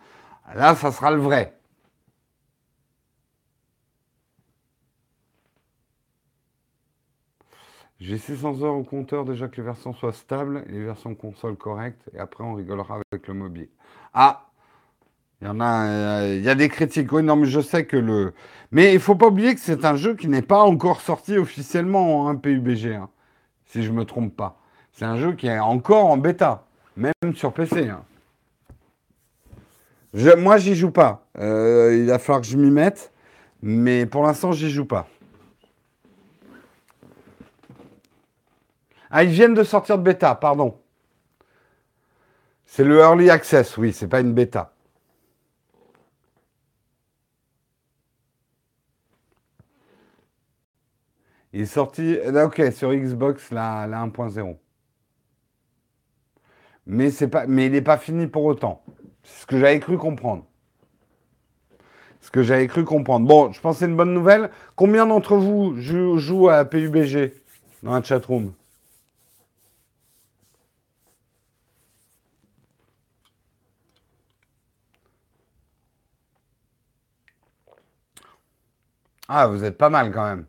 [0.57, 1.57] Là, ça sera le vrai.
[8.01, 12.11] J'ai 600 heures au compteur déjà que les versions soient stables les versions console correctes.
[12.13, 13.69] Et après, on rigolera avec le mobile.
[14.13, 14.51] Ah,
[15.41, 17.13] il y en a, a des critiques.
[17.13, 18.35] Oui, non, mais je sais que le.
[18.73, 22.23] Mais il faut pas oublier que c'est un jeu qui n'est pas encore sorti officiellement
[22.27, 22.97] en PUBG.
[22.97, 23.11] Hein
[23.71, 24.57] si je ne me trompe pas.
[24.93, 26.65] C'est un jeu qui est encore en bêta,
[26.97, 27.89] même sur PC.
[27.89, 28.03] Hein.
[30.37, 31.25] Moi, j'y joue pas.
[31.39, 33.13] Euh, il va falloir que je m'y mette,
[33.63, 35.07] mais pour l'instant, j'y joue pas.
[39.11, 40.77] Ah, ils viennent de sortir de bêta, pardon.
[42.67, 44.73] C'est le Early Access, oui, c'est pas une bêta.
[51.53, 54.57] Il est sorti, ok, sur Xbox, la, 1.0.
[56.87, 57.11] Mais,
[57.49, 58.83] mais il n'est pas fini pour autant.
[59.23, 60.45] C'est ce que j'avais cru comprendre.
[62.21, 63.27] Ce que j'avais cru comprendre.
[63.27, 64.51] Bon, je pense que c'est une bonne nouvelle.
[64.77, 67.33] Combien d'entre vous jouent, à PUBG
[67.83, 68.53] dans la chatroom?
[79.29, 80.47] Ah, vous êtes pas mal quand même.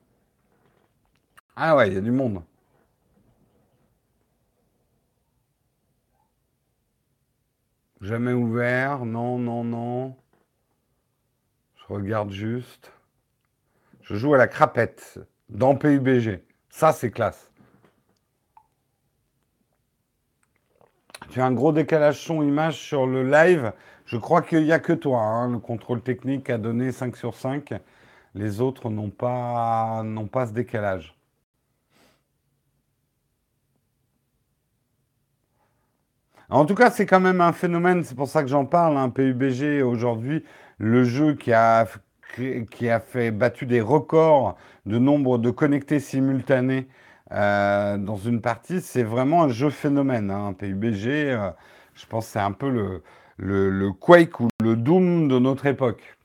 [1.56, 2.43] Ah ouais, il y a du monde.
[8.02, 10.16] Jamais ouvert, non, non, non.
[11.76, 12.91] Je regarde juste.
[14.02, 16.43] Je joue à la crapette dans PUBG.
[16.70, 17.52] Ça, c'est classe.
[21.30, 23.72] Tu as un gros décalage son-image sur le live.
[24.06, 25.22] Je crois qu'il n'y a que toi.
[25.22, 25.52] Hein.
[25.52, 27.74] Le contrôle technique a donné 5 sur 5.
[28.36, 31.16] Les autres n'ont pas, n'ont pas ce décalage.
[36.52, 39.04] En tout cas, c'est quand même un phénomène, c'est pour ça que j'en parle, un
[39.04, 40.43] hein, PUBG aujourd'hui,
[40.80, 41.88] le jeu qui a,
[42.70, 46.89] qui a fait battu des records de nombre de connectés simultanés
[47.32, 50.30] euh, dans une partie, c'est vraiment un jeu phénomène.
[50.30, 51.52] Hein, PUBG, euh,
[51.93, 53.02] je pense que c'est un peu le,
[53.38, 56.18] le, Quake ou le Doom de notre époque.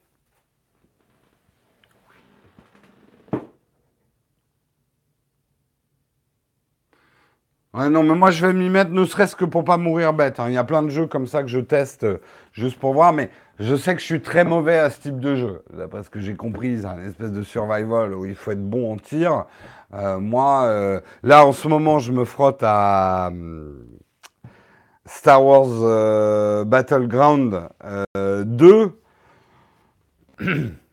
[7.76, 10.40] Non, mais moi je vais m'y mettre ne serait-ce que pour pas mourir bête.
[10.40, 10.46] Hein.
[10.48, 12.16] Il y a plein de jeux comme ça que je teste euh,
[12.52, 13.28] juste pour voir, mais
[13.60, 15.62] je sais que je suis très mauvais à ce type de jeu.
[15.76, 18.94] D'après ce que j'ai compris, c'est un espèce de survival où il faut être bon
[18.94, 19.44] en tir.
[19.92, 23.30] Euh, moi, euh, là en ce moment, je me frotte à
[25.04, 27.68] Star Wars Battleground
[28.16, 28.90] 2.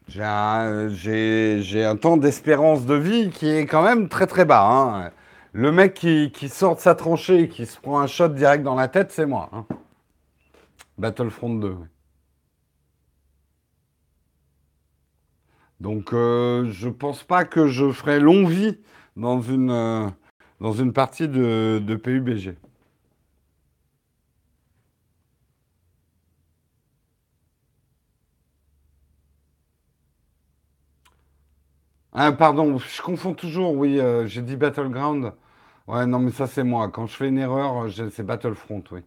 [0.09, 4.67] j'ai un, un, temps d'espérance de vie qui est quand même très très bas.
[4.69, 5.11] Hein.
[5.53, 8.73] Le mec qui, sort de sa tranchée et qui se prend un shot direct dans
[8.75, 9.49] la tête, c'est moi.
[9.53, 9.65] Hein.
[10.97, 11.77] Battlefront 2.
[15.79, 18.79] Donc, euh, je pense pas que je ferai long vie
[19.15, 20.09] dans une, euh,
[20.59, 22.55] dans une partie de, de PUBG.
[32.11, 35.33] Ah, pardon, je confonds toujours, oui, euh, j'ai dit Battleground.
[35.87, 36.89] Ouais, non, mais ça, c'est moi.
[36.89, 39.01] Quand je fais une erreur, c'est Battlefront, oui.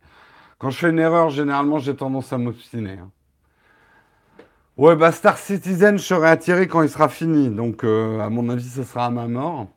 [0.58, 2.98] Quand je fais une erreur, généralement, j'ai tendance à m'obstiner.
[2.98, 3.10] Hein.
[4.76, 7.48] Ouais, bah Star Citizen, je serai attiré quand il sera fini.
[7.50, 9.68] Donc, euh, à mon avis, ce sera à ma mort.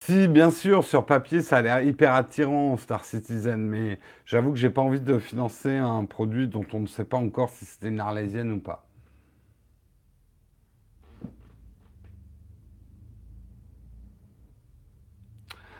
[0.00, 4.58] Si, bien sûr, sur papier, ça a l'air hyper attirant, Star Citizen, mais j'avoue que
[4.58, 7.88] j'ai pas envie de financer un produit dont on ne sait pas encore si c'était
[7.88, 8.84] une arlésienne ou pas.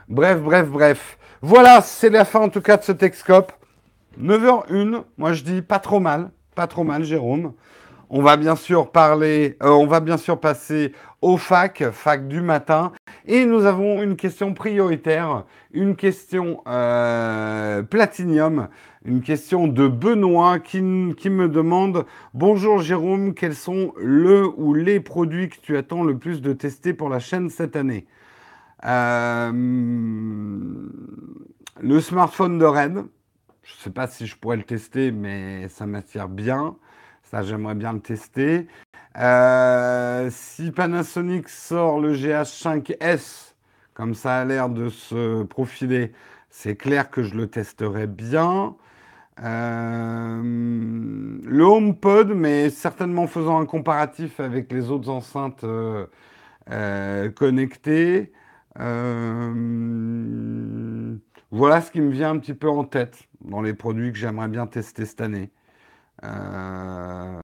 [0.08, 1.18] Bref, bref, bref.
[1.40, 3.52] Voilà, c'est la fin en tout cas de ce Texcope.
[4.20, 7.54] 9h01, moi je dis pas trop mal, pas trop mal Jérôme.
[8.10, 10.92] On va bien sûr parler, euh, on va bien sûr passer
[11.22, 12.92] au fac, fac du matin.
[13.26, 18.68] Et nous avons une question prioritaire, une question euh, platinium,
[19.06, 20.82] une question de Benoît qui,
[21.16, 26.18] qui, me demande Bonjour Jérôme, quels sont le ou les produits que tu attends le
[26.18, 28.06] plus de tester pour la chaîne cette année?
[28.84, 29.52] Euh,
[31.80, 33.04] le smartphone de Red,
[33.62, 36.76] je ne sais pas si je pourrais le tester, mais ça m'attire bien.
[37.22, 38.68] Ça, j'aimerais bien le tester.
[39.18, 43.54] Euh, si Panasonic sort le GH5S,
[43.94, 46.12] comme ça a l'air de se profiler,
[46.50, 48.76] c'est clair que je le testerai bien.
[49.42, 55.64] Euh, le HomePod, mais certainement faisant un comparatif avec les autres enceintes
[57.34, 58.32] connectées.
[58.80, 59.54] Euh,
[61.50, 64.48] voilà ce qui me vient un petit peu en tête dans les produits que j'aimerais
[64.48, 65.50] bien tester cette année.
[66.24, 67.40] Euh,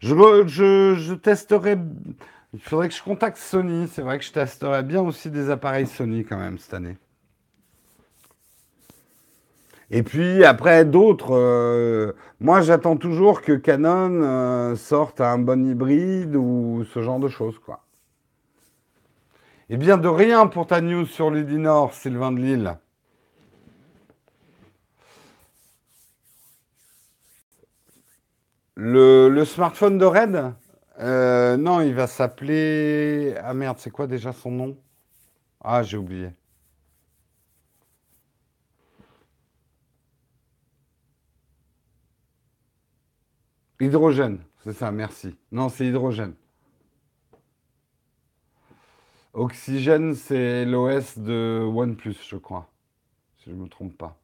[0.00, 1.78] je, testerai.
[2.52, 3.88] Il faudrait que je contacte Sony.
[3.88, 6.98] C'est vrai que je testerai bien aussi des appareils Sony quand même cette année.
[9.92, 16.84] Et puis après d'autres, euh, moi j'attends toujours que Canon sorte un bon hybride ou
[16.84, 17.82] ce genre de choses quoi.
[19.72, 22.76] Eh bien, de rien pour ta news sur l'Udinor, Sylvain de Lille.
[28.74, 30.54] Le, smartphone de Red
[30.98, 33.36] euh, Non, il va s'appeler.
[33.44, 34.76] Ah merde, c'est quoi déjà son nom?
[35.62, 36.30] Ah, j'ai oublié.
[43.78, 45.36] Hydrogène, c'est ça, merci.
[45.52, 46.34] Non, c'est hydrogène.
[49.32, 52.68] Oxygène, c'est l'OS de OnePlus, je crois,
[53.38, 54.16] si je ne me trompe pas.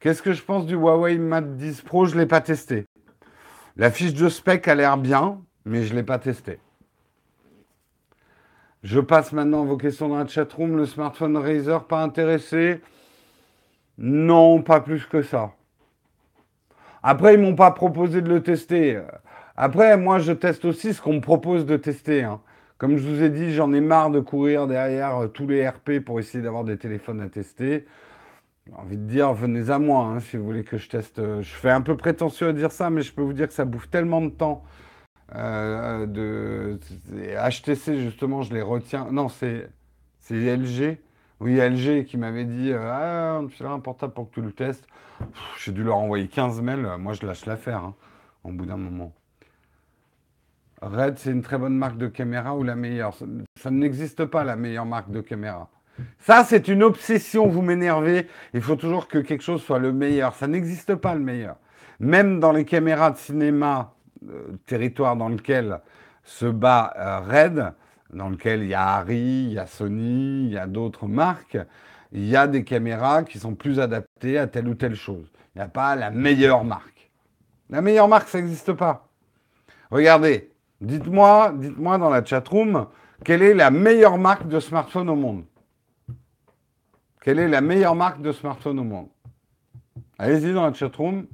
[0.00, 2.04] Qu'est-ce que je pense du Huawei Mate 10 Pro?
[2.04, 2.86] Je ne l'ai pas testé.
[3.76, 6.58] La fiche de spec a l'air bien, mais je ne l'ai pas testé.
[8.82, 10.76] Je passe maintenant vos questions dans la chatroom.
[10.76, 12.82] Le smartphone Razer, pas intéressé?
[13.96, 15.54] Non, pas plus que ça.
[17.02, 19.00] Après, ils m'ont pas proposé de le tester.
[19.56, 22.22] Après, moi, je teste aussi ce qu'on me propose de tester.
[22.22, 22.40] Hein.
[22.78, 26.00] Comme je vous ai dit, j'en ai marre de courir derrière euh, tous les RP
[26.04, 27.86] pour essayer d'avoir des téléphones à tester.
[28.66, 31.18] J'ai envie de dire, venez à moi hein, si vous voulez que je teste.
[31.18, 33.54] Euh, je fais un peu prétentieux à dire ça, mais je peux vous dire que
[33.54, 34.62] ça bouffe tellement de temps.
[35.34, 36.78] Euh, de
[37.18, 39.08] HTC justement, je les retiens.
[39.10, 39.70] Non, c'est
[40.30, 40.98] LG.
[41.40, 44.86] Oui, LG qui m'avait dit Ah, on te un portable pour que tu le testes.
[45.58, 46.86] J'ai dû leur envoyer 15 mails.
[46.98, 47.94] Moi, je lâche l'affaire hein,
[48.44, 49.12] au bout d'un moment.
[50.82, 53.14] Red, c'est une très bonne marque de caméra ou la meilleure?
[53.56, 55.68] Ça, n'existe pas la meilleure marque de caméra.
[56.18, 58.28] Ça, c'est une obsession, vous m'énervez.
[58.52, 60.34] Il faut toujours que quelque chose soit le meilleur.
[60.34, 61.56] Ça n'existe pas le meilleur.
[61.98, 63.94] Même dans les caméras de cinéma,
[64.28, 65.80] euh, territoire dans lequel
[66.24, 67.72] se bat euh, Red,
[68.12, 71.58] dans lequel il y a Harry, il y a Sony, il y a d'autres marques,
[72.12, 75.26] il y a des caméras qui sont plus adaptées à telle ou telle chose.
[75.54, 77.10] Il n'y a pas la meilleure marque.
[77.70, 79.08] La meilleure marque, ça n'existe pas.
[79.90, 80.50] Regardez,
[80.80, 82.88] dites-moi, dites-moi dans la chatroom,
[83.24, 85.44] quelle est la meilleure marque de smartphone au monde?
[87.20, 89.08] Quelle est la meilleure marque de smartphone au monde?
[90.18, 91.26] Allez-y dans la chatroom,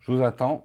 [0.00, 0.64] je vous attends.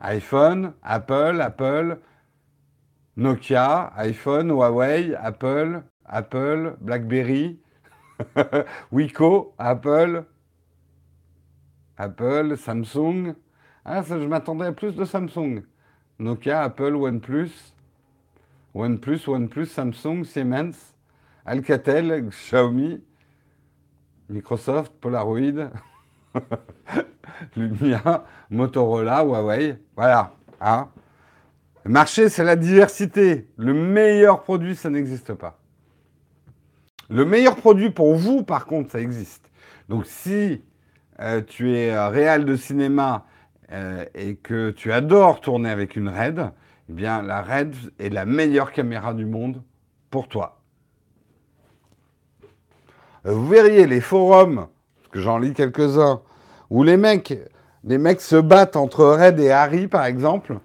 [0.00, 1.98] iPhone, Apple, Apple,
[3.16, 7.58] Nokia, iPhone, Huawei, Apple, Apple, BlackBerry,
[8.92, 10.24] Wiko, Apple,
[11.96, 13.34] Apple, Samsung.
[13.84, 15.62] Ça, je m'attendais à plus de Samsung.
[16.18, 17.50] Nokia, Apple, OnePlus,
[18.72, 20.94] OnePlus, OnePlus, Samsung, Siemens,
[21.44, 23.02] Alcatel, Xiaomi,
[24.30, 25.70] Microsoft, Polaroid,
[27.56, 29.76] Lumia, Motorola, Huawei.
[29.96, 30.32] Voilà.
[30.60, 30.88] Hein.
[31.84, 33.48] Le marché, c'est la diversité.
[33.56, 35.58] Le meilleur produit, ça n'existe pas.
[37.10, 39.50] Le meilleur produit pour vous, par contre, ça existe.
[39.90, 40.62] Donc si
[41.20, 43.26] euh, tu es réel de cinéma
[43.74, 46.50] euh, et que tu adores tourner avec une RED,
[46.88, 49.62] eh bien la RED est la meilleure caméra du monde
[50.10, 50.60] pour toi.
[53.26, 56.20] Euh, vous verriez les forums, parce que j'en lis quelques-uns,
[56.70, 57.36] où les mecs,
[57.82, 60.60] les mecs se battent entre Red et Harry, par exemple.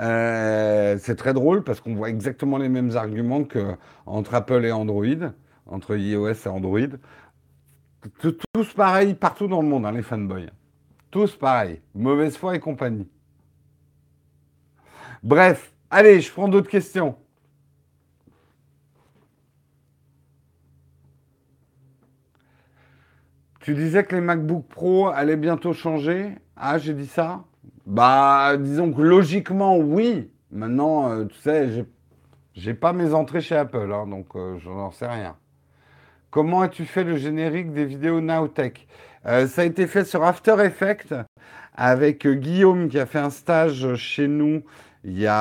[0.00, 5.30] Euh, c'est très drôle parce qu'on voit exactement les mêmes arguments qu'entre Apple et Android,
[5.66, 6.88] entre iOS et Android.
[8.20, 10.50] Tous pareils partout dans le monde, hein, les fanboys.
[11.10, 11.80] Tous pareils.
[11.94, 13.08] Mauvaise foi et compagnie.
[15.22, 17.16] Bref, allez, je prends d'autres questions.
[23.60, 26.36] Tu disais que les MacBook Pro allaient bientôt changer.
[26.56, 27.44] Ah, j'ai dit ça
[27.84, 30.30] Bah, disons que logiquement, oui.
[30.50, 31.86] Maintenant, euh, tu sais,
[32.54, 35.36] j'ai pas mes entrées chez Apple, hein, donc euh, je n'en sais rien.
[36.30, 38.86] Comment as-tu fait le générique des vidéos Nowtech?
[39.28, 41.14] Euh, Ça a été fait sur After Effects
[41.74, 44.64] avec Guillaume qui a fait un stage chez nous
[45.04, 45.34] il y a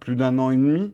[0.00, 0.92] plus d'un an et demi.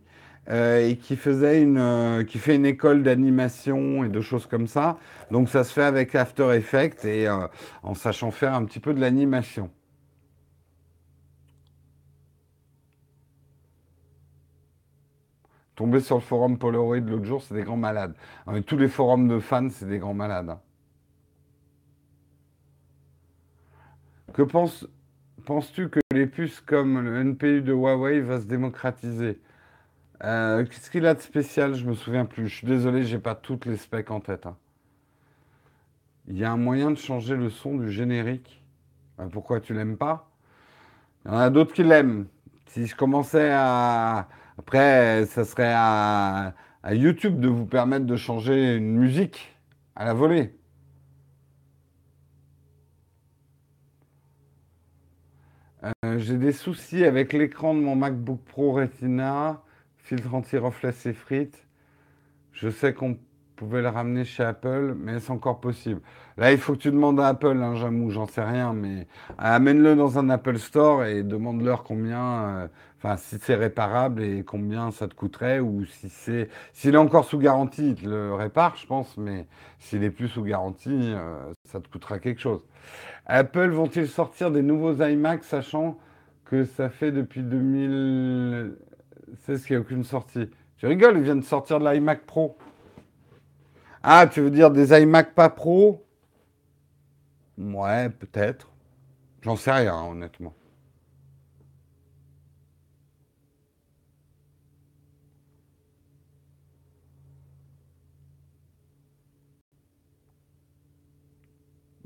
[0.49, 4.67] Euh, et qui faisait une, euh, qui fait une école d'animation et de choses comme
[4.67, 4.99] ça.
[5.31, 7.47] Donc ça se fait avec After Effects et euh,
[7.85, 9.71] en sachant faire un petit peu de l'animation.
[15.77, 18.15] Tomber sur le forum Polaroid l'autre jour, c'est des grands malades.
[18.67, 20.51] tous les forums de fans, c'est des grands malades.
[20.51, 20.61] Hein.
[24.35, 24.87] Que penses,
[25.45, 29.41] penses-tu que les puces comme le NPU de Huawei va se démocratiser?
[30.25, 31.75] Euh, qu'est-ce qu'il a de spécial?
[31.75, 32.49] Je me souviens plus.
[32.49, 34.47] Je suis désolé, j'ai pas toutes les specs en tête.
[34.47, 34.57] Hein.
[36.29, 38.63] Il y a un moyen de changer le son du générique?
[39.21, 40.31] Euh, pourquoi tu l'aimes pas?
[41.25, 42.27] Il y en a d'autres qui l'aiment.
[42.69, 44.29] Si je commençais à.
[44.59, 46.55] Après, ça serait à...
[46.91, 49.57] YouTube de vous permettre de changer une musique
[49.95, 50.55] à la volée.
[55.85, 59.63] Euh, j'ai des soucis avec l'écran de mon MacBook Pro Retina
[59.99, 61.67] filtre anti-reflet c'est frites.
[62.53, 63.19] Je sais qu'on
[63.57, 66.01] pouvait le ramener chez Apple, mais c'est encore possible?
[66.43, 69.07] Là, il faut que tu demandes à Apple, hein, Jamou, j'en sais rien, mais
[69.39, 72.19] amène-le dans un Apple Store et demande-leur combien,
[72.49, 72.69] euh,
[72.99, 77.27] enfin, si c'est réparable et combien ça te coûterait, ou si c'est, s'il est encore
[77.27, 79.47] sous garantie, il te le répare, je pense, mais
[79.79, 82.63] s'il est plus sous garantie, euh, ça te coûtera quelque chose.
[83.27, 85.97] Apple vont-ils sortir des nouveaux iMac, sachant
[86.45, 88.75] que ça fait depuis 2000
[89.45, 90.51] c'est ce qu'il n'y a aucune sortie.
[90.77, 92.59] Tu rigoles, ils viennent de sortir de l'iMac Pro.
[94.03, 96.05] Ah, tu veux dire des iMac pas Pro?
[97.57, 98.69] Ouais, peut-être.
[99.43, 100.55] J'en sais rien, honnêtement.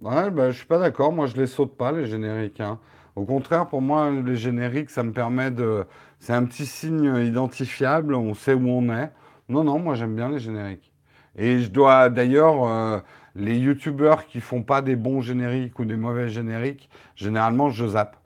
[0.01, 1.12] Ouais, bah, je suis pas d'accord.
[1.12, 2.61] Moi, je les saute pas, les génériques.
[2.61, 2.78] Hein.
[3.14, 5.84] Au contraire, pour moi, les génériques, ça me permet de.
[6.18, 9.11] C'est un petit signe identifiable, on sait où on est.
[9.49, 10.92] Non, non, moi j'aime bien les génériques.
[11.36, 12.99] Et je dois d'ailleurs, euh,
[13.37, 18.16] les youtubeurs qui font pas des bons génériques ou des mauvais génériques, généralement je zappe.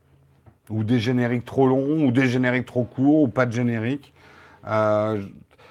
[0.68, 4.14] Ou des génériques trop longs, ou des génériques trop courts, ou pas de générique.
[4.68, 5.26] Euh,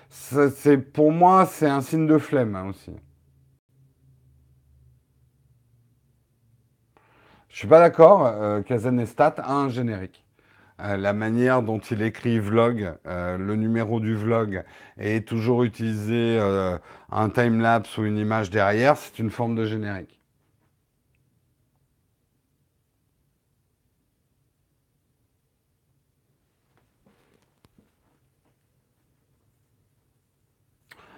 [0.10, 2.92] c'est, pour moi, c'est un signe de flemme hein, aussi.
[7.48, 10.26] Je suis pas d'accord, euh, Kazanestat a un générique.
[10.80, 14.64] Euh, la manière dont il écrit vlog, euh, le numéro du vlog,
[14.98, 16.78] est toujours utilisé euh,
[17.12, 20.20] un time-lapse ou une image derrière, c'est une forme de générique.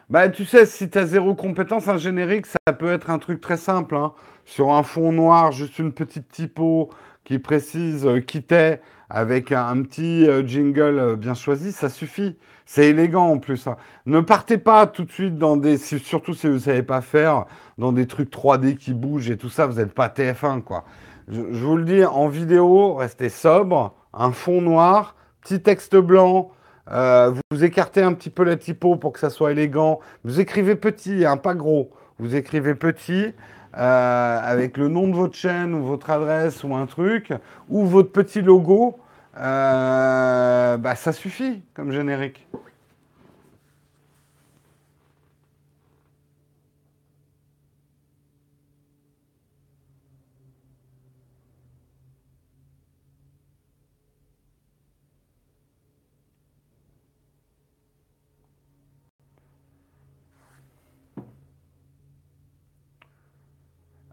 [0.09, 3.39] Bah, tu sais, si tu as zéro compétence, un générique, ça peut être un truc
[3.41, 3.95] très simple.
[3.95, 4.13] hein.
[4.45, 6.89] Sur un fond noir, juste une petite typo
[7.23, 8.81] qui précise euh, qui t'es
[9.13, 12.37] avec un, petit euh, jingle euh, bien choisi, ça suffit.
[12.65, 13.67] C'est élégant en plus.
[13.67, 13.75] hein.
[14.05, 17.45] Ne partez pas tout de suite dans des, surtout si vous ne savez pas faire,
[17.77, 20.85] dans des trucs 3D qui bougent et tout ça, vous n'êtes pas TF1, quoi.
[21.27, 26.51] Je, vous le dis, en vidéo, restez sobre, un fond noir, petit texte blanc.
[26.91, 29.99] euh, vous écartez un petit peu la typo pour que ça soit élégant.
[30.23, 31.91] Vous écrivez petit, hein, pas gros.
[32.17, 33.33] Vous écrivez petit
[33.73, 37.31] avec le nom de votre chaîne ou votre adresse ou un truc
[37.69, 39.00] ou votre petit logo.
[39.37, 42.47] Euh, bah, ça suffit comme générique.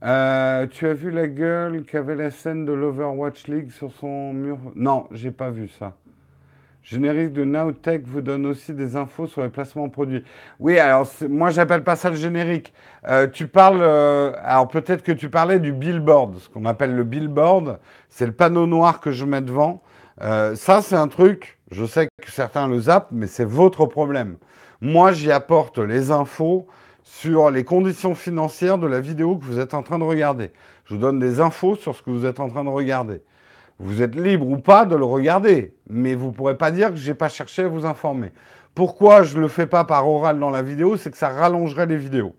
[0.05, 4.59] Euh, tu as vu la gueule qu'avait la scène de l'Overwatch League sur son mur?
[4.77, 5.95] Non, j'ai pas vu ça.
[6.85, 10.25] Générique de Nowtech vous donne aussi des infos sur les placements produits.
[10.59, 12.73] Oui, alors moi j'appelle pas ça le générique.
[13.09, 17.05] Euh, tu parles, euh, alors peut-être que tu parlais du billboard, ce qu'on appelle le
[17.05, 19.83] billboard, c'est le panneau noir que je mets devant.
[20.23, 24.37] Euh, ça c'est un truc, je sais que certains le zappent, mais c'est votre problème.
[24.81, 26.69] Moi j'y apporte les infos
[27.09, 30.53] sur les conditions financières de la vidéo que vous êtes en train de regarder.
[30.85, 33.23] Je vous donne des infos sur ce que vous êtes en train de regarder.
[33.79, 36.97] Vous êtes libre ou pas de le regarder, mais vous ne pourrez pas dire que
[36.97, 38.31] j'ai pas cherché à vous informer.
[38.75, 41.87] Pourquoi je ne le fais pas par oral dans la vidéo C'est que ça rallongerait
[41.87, 42.37] les vidéos.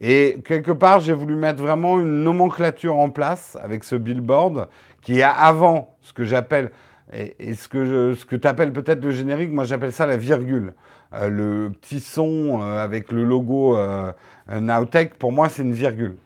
[0.00, 4.68] Et quelque part, j'ai voulu mettre vraiment une nomenclature en place avec ce billboard
[5.02, 6.72] qui est avant ce que j'appelle,
[7.12, 10.16] et, ce que, je- ce que tu appelles peut-être le générique, moi j'appelle ça la
[10.16, 10.74] virgule.
[11.14, 14.12] Euh, le petit son euh, avec le logo euh,
[14.50, 16.16] Nowtech, pour moi c'est une virgule.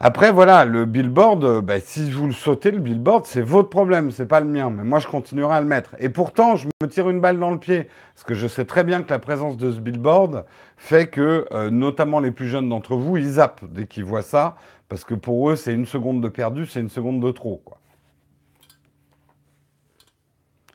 [0.00, 4.26] Après, voilà, le billboard, bah, si vous le sautez, le billboard, c'est votre problème, c'est
[4.26, 4.70] pas le mien.
[4.70, 5.96] Mais moi, je continuerai à le mettre.
[5.98, 7.88] Et pourtant, je me tire une balle dans le pied.
[8.14, 10.44] Parce que je sais très bien que la présence de ce billboard
[10.76, 14.54] fait que, notamment les plus jeunes d'entre vous, ils zappent dès qu'ils voient ça.
[14.88, 17.60] Parce que pour eux, c'est une seconde de perdu, c'est une seconde de trop.
[17.64, 17.78] Quoi.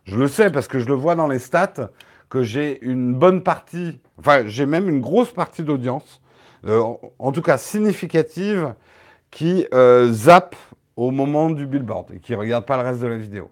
[0.04, 1.90] Je le sais parce que je le vois dans les stats
[2.30, 6.22] que j'ai une bonne partie, enfin, j'ai même une grosse partie d'audience,
[6.66, 6.82] euh,
[7.20, 8.74] en, tout cas significative,
[9.30, 10.56] qui euh, zappe
[10.96, 13.50] au moment du billboard et qui ne regarde pas le reste de la vidéo.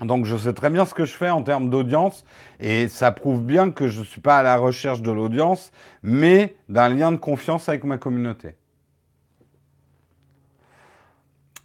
[0.00, 2.24] Donc je sais très bien ce que je fais en termes d'audience
[2.58, 5.70] et ça prouve bien que je ne suis pas à la recherche de l'audience,
[6.02, 8.56] mais d'un lien de confiance avec ma communauté.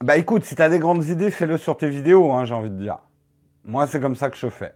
[0.04, 2.70] Bah écoute, si tu as des grandes idées, fais-le sur tes vidéos, hein, j'ai envie
[2.70, 3.00] de dire.
[3.66, 4.74] Moi, c'est comme ça que je fais.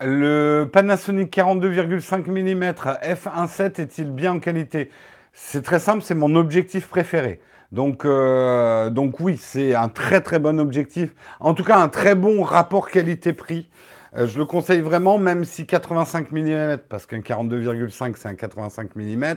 [0.00, 2.72] Le Panasonic 42,5 mm
[3.02, 4.90] f1.7 est-il bien en qualité?
[5.32, 7.40] C'est très simple, c'est mon objectif préféré.
[7.70, 11.10] Donc, euh, donc oui, c'est un très très bon objectif.
[11.40, 13.70] En tout cas, un très bon rapport qualité-prix.
[14.16, 18.94] Euh, je le conseille vraiment, même si 85 mm, parce qu'un 42,5 c'est un 85
[18.96, 19.34] mm,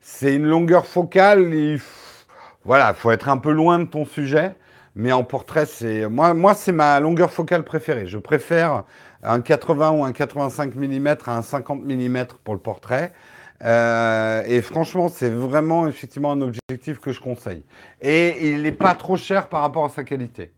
[0.00, 1.40] c'est une longueur focale.
[1.42, 1.82] F-
[2.64, 4.54] voilà, faut être un peu loin de ton sujet.
[4.94, 8.06] Mais en portrait, c'est moi, moi c'est ma longueur focale préférée.
[8.08, 8.84] Je préfère
[9.22, 13.12] un 80 ou un 85 mm à un 50 mm pour le portrait.
[13.64, 17.64] Euh, et franchement, c'est vraiment effectivement un objectif que je conseille.
[18.00, 20.52] Et il n'est pas trop cher par rapport à sa qualité.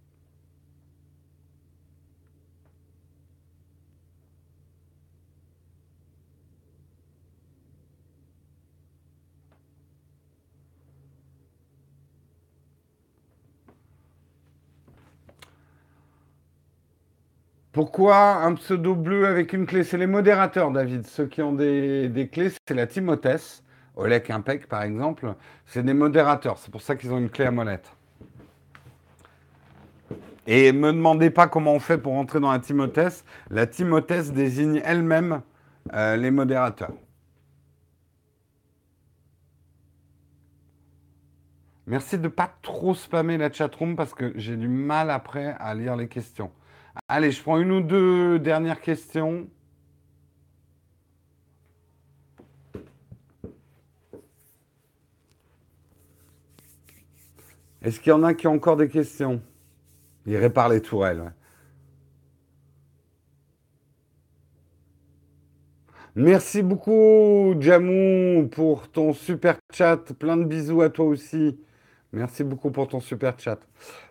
[17.73, 19.85] Pourquoi un pseudo bleu avec une clé?
[19.85, 21.07] C'est les modérateurs, David.
[21.07, 23.37] Ceux qui ont des, clés, c'est la Timothée.
[23.97, 25.35] Olek Impec, par exemple,
[25.67, 26.59] c'est des modérateurs.
[26.59, 27.93] C'est pour ça qu'ils ont une clé à molette.
[30.49, 33.09] Et me demandez pas comment on fait pour entrer dans la Timothée.
[33.51, 35.43] La Timothée désigne elle-même
[35.93, 36.93] euh, les modérateurs.
[41.87, 45.95] Merci de pas trop spammer la chatroom parce que j'ai du mal après à lire
[45.95, 46.51] les questions.
[47.09, 49.49] Allez, je prends une ou deux dernières questions.
[57.83, 59.41] Est-ce qu'il y en a qui ont encore des questions?
[60.27, 61.33] Il répare les tourelles.
[66.15, 70.13] Merci beaucoup, Jamou, pour ton super chat.
[70.19, 71.59] Plein de bisous à toi aussi.
[72.13, 73.61] Merci beaucoup pour ton super chat.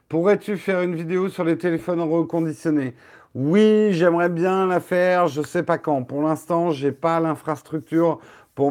[0.10, 2.96] Pourrais-tu faire une vidéo sur les téléphones reconditionnés?
[3.36, 6.04] Oui, j'aimerais bien la faire, je ne sais pas quand.
[6.04, 8.20] Pour l'instant, je n'ai pas l'infrastructure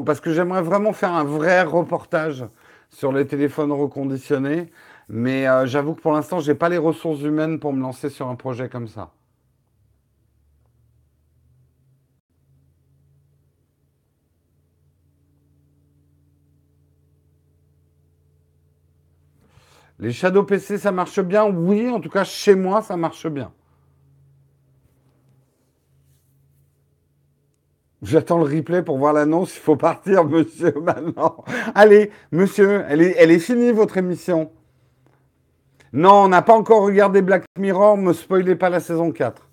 [0.04, 2.44] parce que j'aimerais vraiment faire un vrai reportage
[2.90, 4.72] sur les téléphones reconditionnés.
[5.08, 8.10] Mais euh, j'avoue que pour l'instant, je n'ai pas les ressources humaines pour me lancer
[8.10, 9.12] sur un projet comme ça.
[20.00, 23.52] Les Shadow PC, ça marche bien Oui, en tout cas, chez moi, ça marche bien.
[28.02, 29.56] J'attends le replay pour voir l'annonce.
[29.56, 31.44] Il faut partir, monsieur, maintenant.
[31.74, 34.52] Allez, monsieur, elle est, elle est finie, votre émission.
[35.92, 37.96] Non, on n'a pas encore regardé Black Mirror.
[37.96, 39.47] Ne me spoilez pas la saison 4.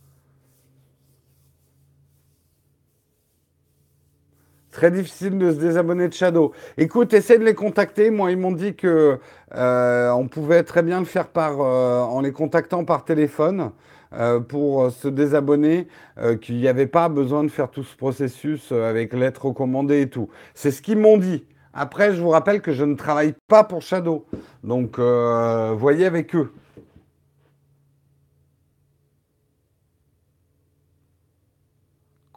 [4.76, 6.52] Très difficile de se désabonner de Shadow.
[6.78, 8.10] Écoute, essaie de les contacter.
[8.10, 9.18] Moi, ils m'ont dit que
[9.56, 13.72] euh, on pouvait très bien le faire par, euh, en les contactant par téléphone
[14.12, 15.88] euh, pour se désabonner,
[16.42, 20.28] qu'il n'y avait pas besoin de faire tout ce processus avec lettre recommandée et tout.
[20.56, 21.46] C'est ce qu'ils m'ont dit.
[21.74, 24.26] Après, je vous rappelle que je ne travaille pas pour Shadow.
[24.66, 26.52] Donc, voyez avec eux.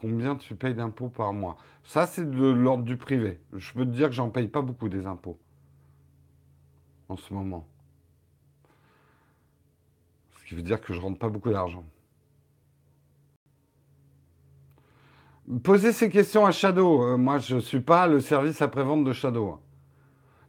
[0.01, 3.41] Combien tu payes d'impôts par mois Ça, c'est de l'ordre du privé.
[3.53, 5.37] Je peux te dire que j'en paye pas beaucoup des impôts
[7.09, 7.66] en ce moment.
[10.39, 11.85] Ce qui veut dire que je rentre pas beaucoup d'argent.
[15.65, 17.03] Posez ces questions à Shadow.
[17.03, 19.59] Euh, moi, je ne suis pas le service après-vente de Shadow.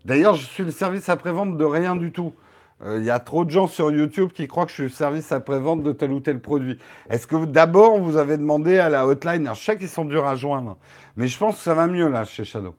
[0.06, 2.36] D'ailleurs, je suis le service après-vente de rien du tout.
[2.82, 5.32] Il euh, y a trop de gens sur YouTube qui croient que je suis service
[5.34, 6.78] après-vente de tel ou tel produit.
[7.10, 10.36] Est-ce que d'abord vous avez demandé à la hotline je sais qu'ils sont durs à
[10.36, 10.78] joindre,
[11.18, 12.76] mais je pense que ça va mieux là chez Shadow.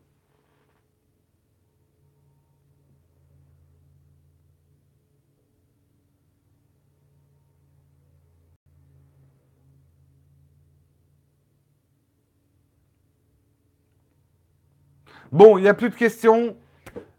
[15.33, 16.57] Bon, il n'y a plus de questions?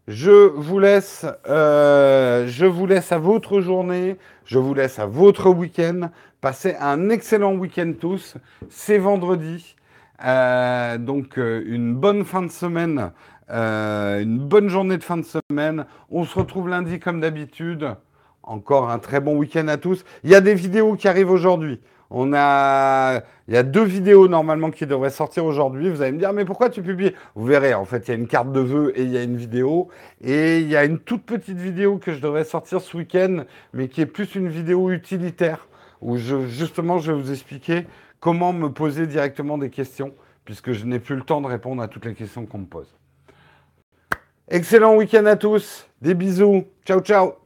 [0.08, 5.48] Je vous laisse, euh, je vous laisse à votre journée, je vous laisse à votre
[5.48, 6.10] week-end.
[6.40, 8.34] Passez un excellent week-end tous.
[8.68, 9.76] C'est vendredi,
[10.24, 13.12] euh, donc euh, une bonne fin de semaine,
[13.48, 15.86] une bonne journée de fin de semaine.
[16.10, 17.94] On se retrouve lundi comme d'habitude.
[18.42, 20.04] Encore un très bon week-end à tous.
[20.24, 21.80] Il y a des vidéos qui arrivent aujourd'hui.
[22.14, 25.88] On a, il y a deux vidéos normalement qui devraient sortir aujourd'hui.
[25.88, 27.14] Vous allez me dire, mais pourquoi tu publies?
[27.34, 29.22] Vous verrez, en fait, il y a une carte de vœux et il y a
[29.22, 29.88] une vidéo.
[30.20, 33.88] Et il y a une toute petite vidéo que je devrais sortir ce week-end, mais
[33.88, 35.66] qui est plus une vidéo utilitaire,
[36.02, 37.86] où justement, je vais vous expliquer
[38.20, 40.12] comment me poser directement des questions,
[40.44, 42.94] puisque je n'ai plus le temps de répondre à toutes les questions qu'on me pose.
[44.48, 45.88] Excellent week-end à tous.
[46.02, 46.64] Des bisous.
[46.84, 47.41] Ciao, ciao.